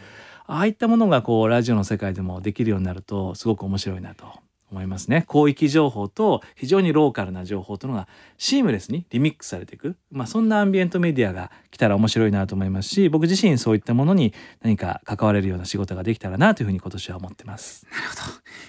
[0.47, 4.27] ああいったものがこうラジオの世界でもできるようになるとすごく面白いなと
[4.71, 5.27] 思いますね。
[5.31, 17.87] 広域情報と非常にローカルな情報というのがシームレスにリミックスされていく、まあ、そんなアンビエントメディアが来たら面白いなと思いますし僕自身そういったものに何か関われるような仕事ができたらなというふうに今年は思ってます。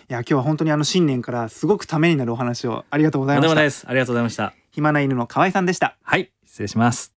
[0.09, 3.89] いや今日は本当にあの新年からすごくためになるお話をありがとうございました。
[3.89, 4.53] ありがとうございました。
[4.71, 5.97] 暇な犬の河合さんでした。
[6.01, 7.13] はい失礼します。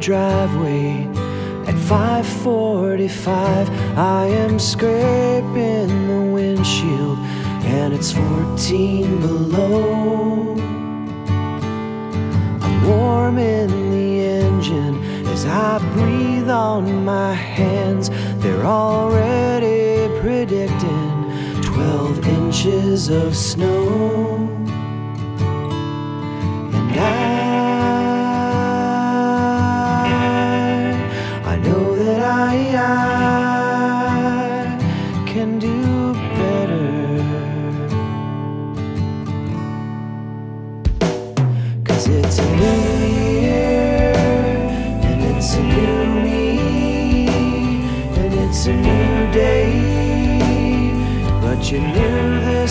[0.00, 1.06] Driveway
[1.66, 7.18] at 5:45 I am scraping the windshield
[7.64, 10.54] and it's 14 below.
[12.64, 14.96] I'm warming the engine
[15.28, 18.10] as I breathe on my hands.
[18.42, 24.48] They're already predicting 12 inches of snow.
[26.72, 27.77] And I,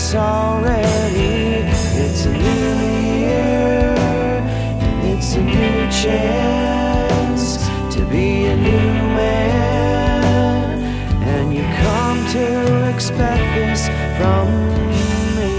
[0.08, 1.68] this already.
[2.00, 2.38] It's a new
[3.18, 3.94] year,
[4.80, 10.78] and it's a new chance to be a new man.
[11.22, 14.48] And you come to expect this from
[15.36, 15.56] me.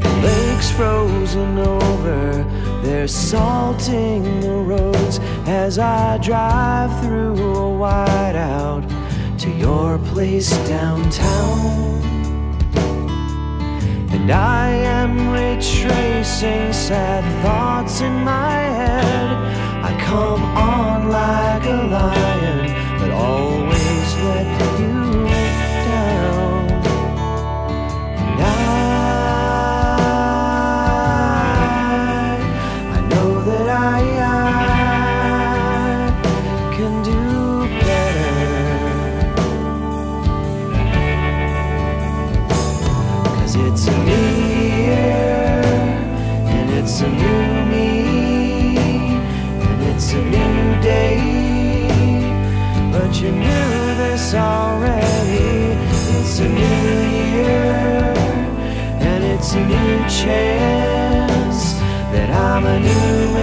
[0.00, 2.44] The lake's frozen over,
[2.82, 9.03] They're salting the roads as I drive through a whiteout
[9.44, 12.00] to your place downtown.
[14.10, 19.30] And I am retracing sad thoughts in my head.
[19.84, 22.60] I come on like a lion,
[22.98, 24.73] but always let
[53.24, 55.78] you knew this already.
[56.18, 58.12] It's a new year,
[59.00, 61.72] and it's a new chance
[62.12, 63.33] that I'm a new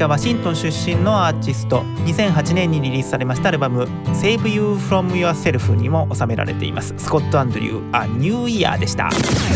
[0.00, 3.82] カ・ワシントン出身のアーティスト2008年にリリースされましたアルバム
[4.16, 9.10] 「Save You From Yourself」にも収められていますスコット・アンドリュー「A New Year」でした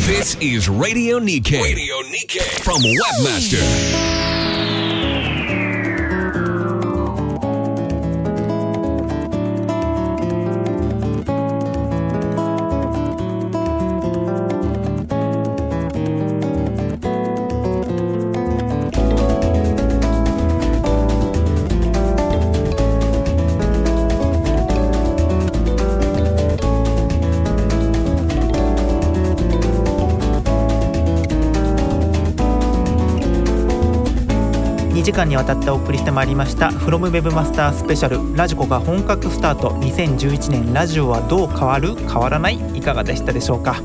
[0.06, 1.62] This is Radio Nikkei.
[1.62, 4.13] Radio Nikkei from Webmaster.
[35.34, 43.82] にわたってお送りしてまいりました「from Webmaster スペシャルラジコが本格スタート2011年ラジオはどう変わる変わらない」いかがでしたでしょうか？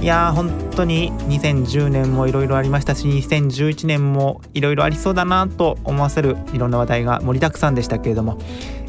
[0.00, 8.38] いやー本当に2010年もいろいろありましたし2011年もいろいろありそうだなと思わせるいろんな話題が盛りだくさんでしたけれども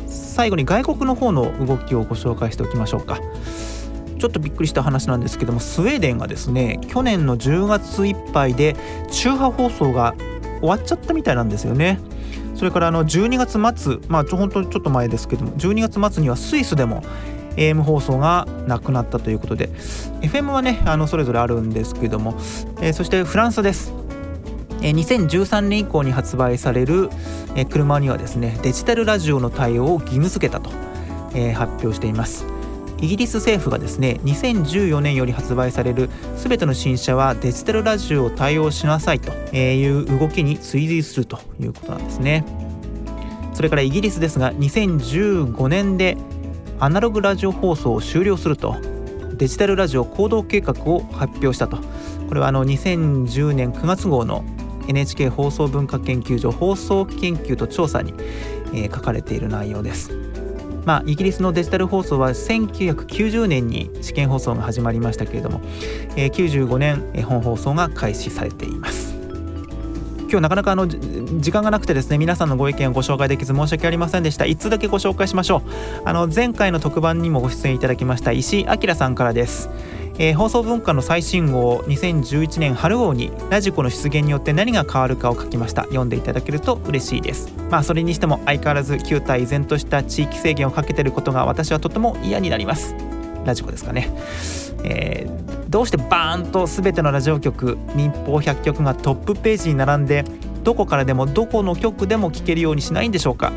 [0.08, 3.20] 最後に外国の方の動きをご紹介しておきましょうか。
[4.18, 8.76] ちょっとびっくりした話なんですけどもスウェーデンがですね去年の10月いっぱいで
[9.12, 10.14] 中波放送が
[10.60, 12.00] 終わっちゃったみたいなんですよね。
[12.56, 17.04] それからあの12月末まあちょ本当にちょっと前ですけども12月末にはスイスでも
[17.56, 19.70] AM 放送がなくなったということで
[20.22, 22.36] FM はねあのそれぞれあるんですけども、
[22.82, 23.94] えーそしてフランスです。
[24.82, 27.10] え2013年以降に発売される
[27.56, 30.70] え車にはですねデジタルラジオの対応を義務付けたと、
[31.34, 32.46] え発表しています。
[33.02, 42.46] イギリス政府がですね2014年より発売される全ての新車はデジタルラジオを対応しなさいという動きに追随するということなんですね
[43.54, 46.18] それからイギリスですが2015年で
[46.80, 48.76] アナログラジオ放送を終了すると
[49.34, 51.78] デジタルラジオ行動計画を発表したと
[52.28, 54.44] これはあの2010年9月号の
[54.88, 58.14] NHK 放送文化研究所放送研究と調査に、
[58.74, 60.29] えー書かれている内容です。
[60.86, 65.62] まあ、イギリスのデジタル放送は1990年に試験放送が始まりましたけれども、
[66.16, 69.20] えー95年え本放送が開始されています。
[70.30, 74.46] 今日なかなかあの時間がなくてですね皆さんのご意見をご紹介できず申し訳ありませんでした。
[74.46, 76.02] 1通だけご紹介しましょう。
[76.06, 79.70] あの前回の特番にもご出演いただきました石井明さんからです。
[80.22, 85.84] えー放送文化の最新号2011年春号にラジコの出現によって何が変わるかを書きました。
[85.84, 87.54] 読んでいただけると嬉しいです。
[87.72, 92.96] まあそれにしても相変わらず旧態依然とした地域制限をかけてることが私はとても嫌になります。
[93.46, 94.10] ラジコですかね。
[94.84, 100.26] えーどうしてバーンと全てのラジオ局民放100局がトップページに並んで
[100.64, 103.54] どこからでもどこの局でも聞けるようにしないんでしょうか。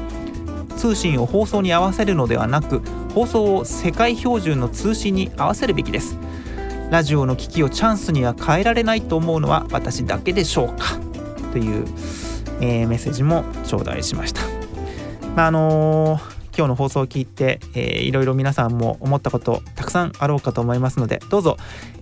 [0.76, 2.82] 通信を放送に合わせるのではなく
[3.14, 6.18] 放送を世界標準の通信に合わせるべきです。
[6.92, 11.00] ラジオの危機をチャンスには変えられないと思うのは私だけでしょうか？
[11.50, 11.86] という、
[12.60, 14.42] えーメッセージも頂戴しました
[15.34, 21.56] まああのー今日の放送を聞いて、えーいろいろ皆さんも思ったことたくさんあろうかと思いますのでどうぞ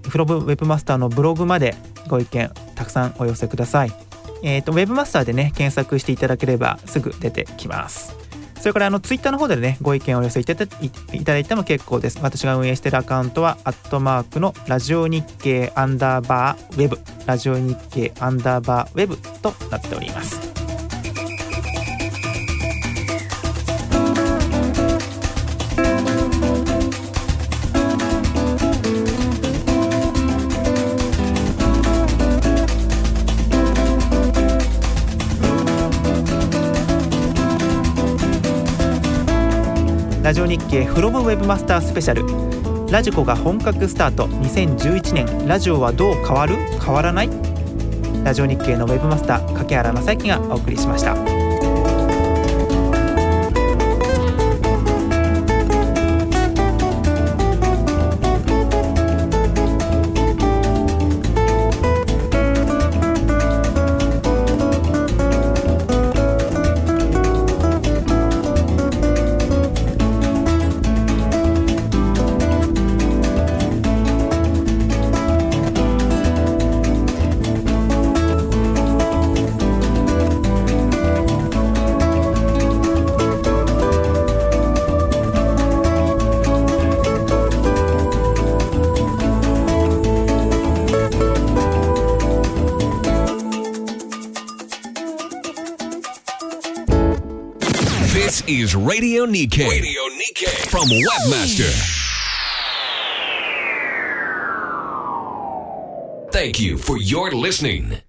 [0.08, 1.76] フロブウェブマスターのブログまで
[2.08, 3.92] ご意見たくさんお寄せください。
[4.42, 8.16] えっ、とウェブマスターでね検索していただければすぐ出てきます。
[8.60, 12.18] それからあのツイッターの方でねご意見をお寄せいただいいただいても結構です。
[12.22, 20.59] 私が運営しているアカウントはアットマークのラジオ日経アンダーバーウェブラジオ日経アンダーバーウェブとなっております。
[40.30, 42.22] ラジオ日経フロムウェブマスタースペシャル。
[42.92, 44.28] ラジコが本格スタート。
[44.28, 45.48] 2011年。
[45.48, 46.54] ラジオはどう変わる？
[46.80, 47.30] 変わらない？
[48.22, 51.16] ラジオ日経のウェブマスター掛原正幸がお送りしました
[99.20, 100.70] 「Radio Nikkei, Radio Nikkei.
[100.70, 101.70] from Webmaster.
[106.32, 107.99] Thank you for your listening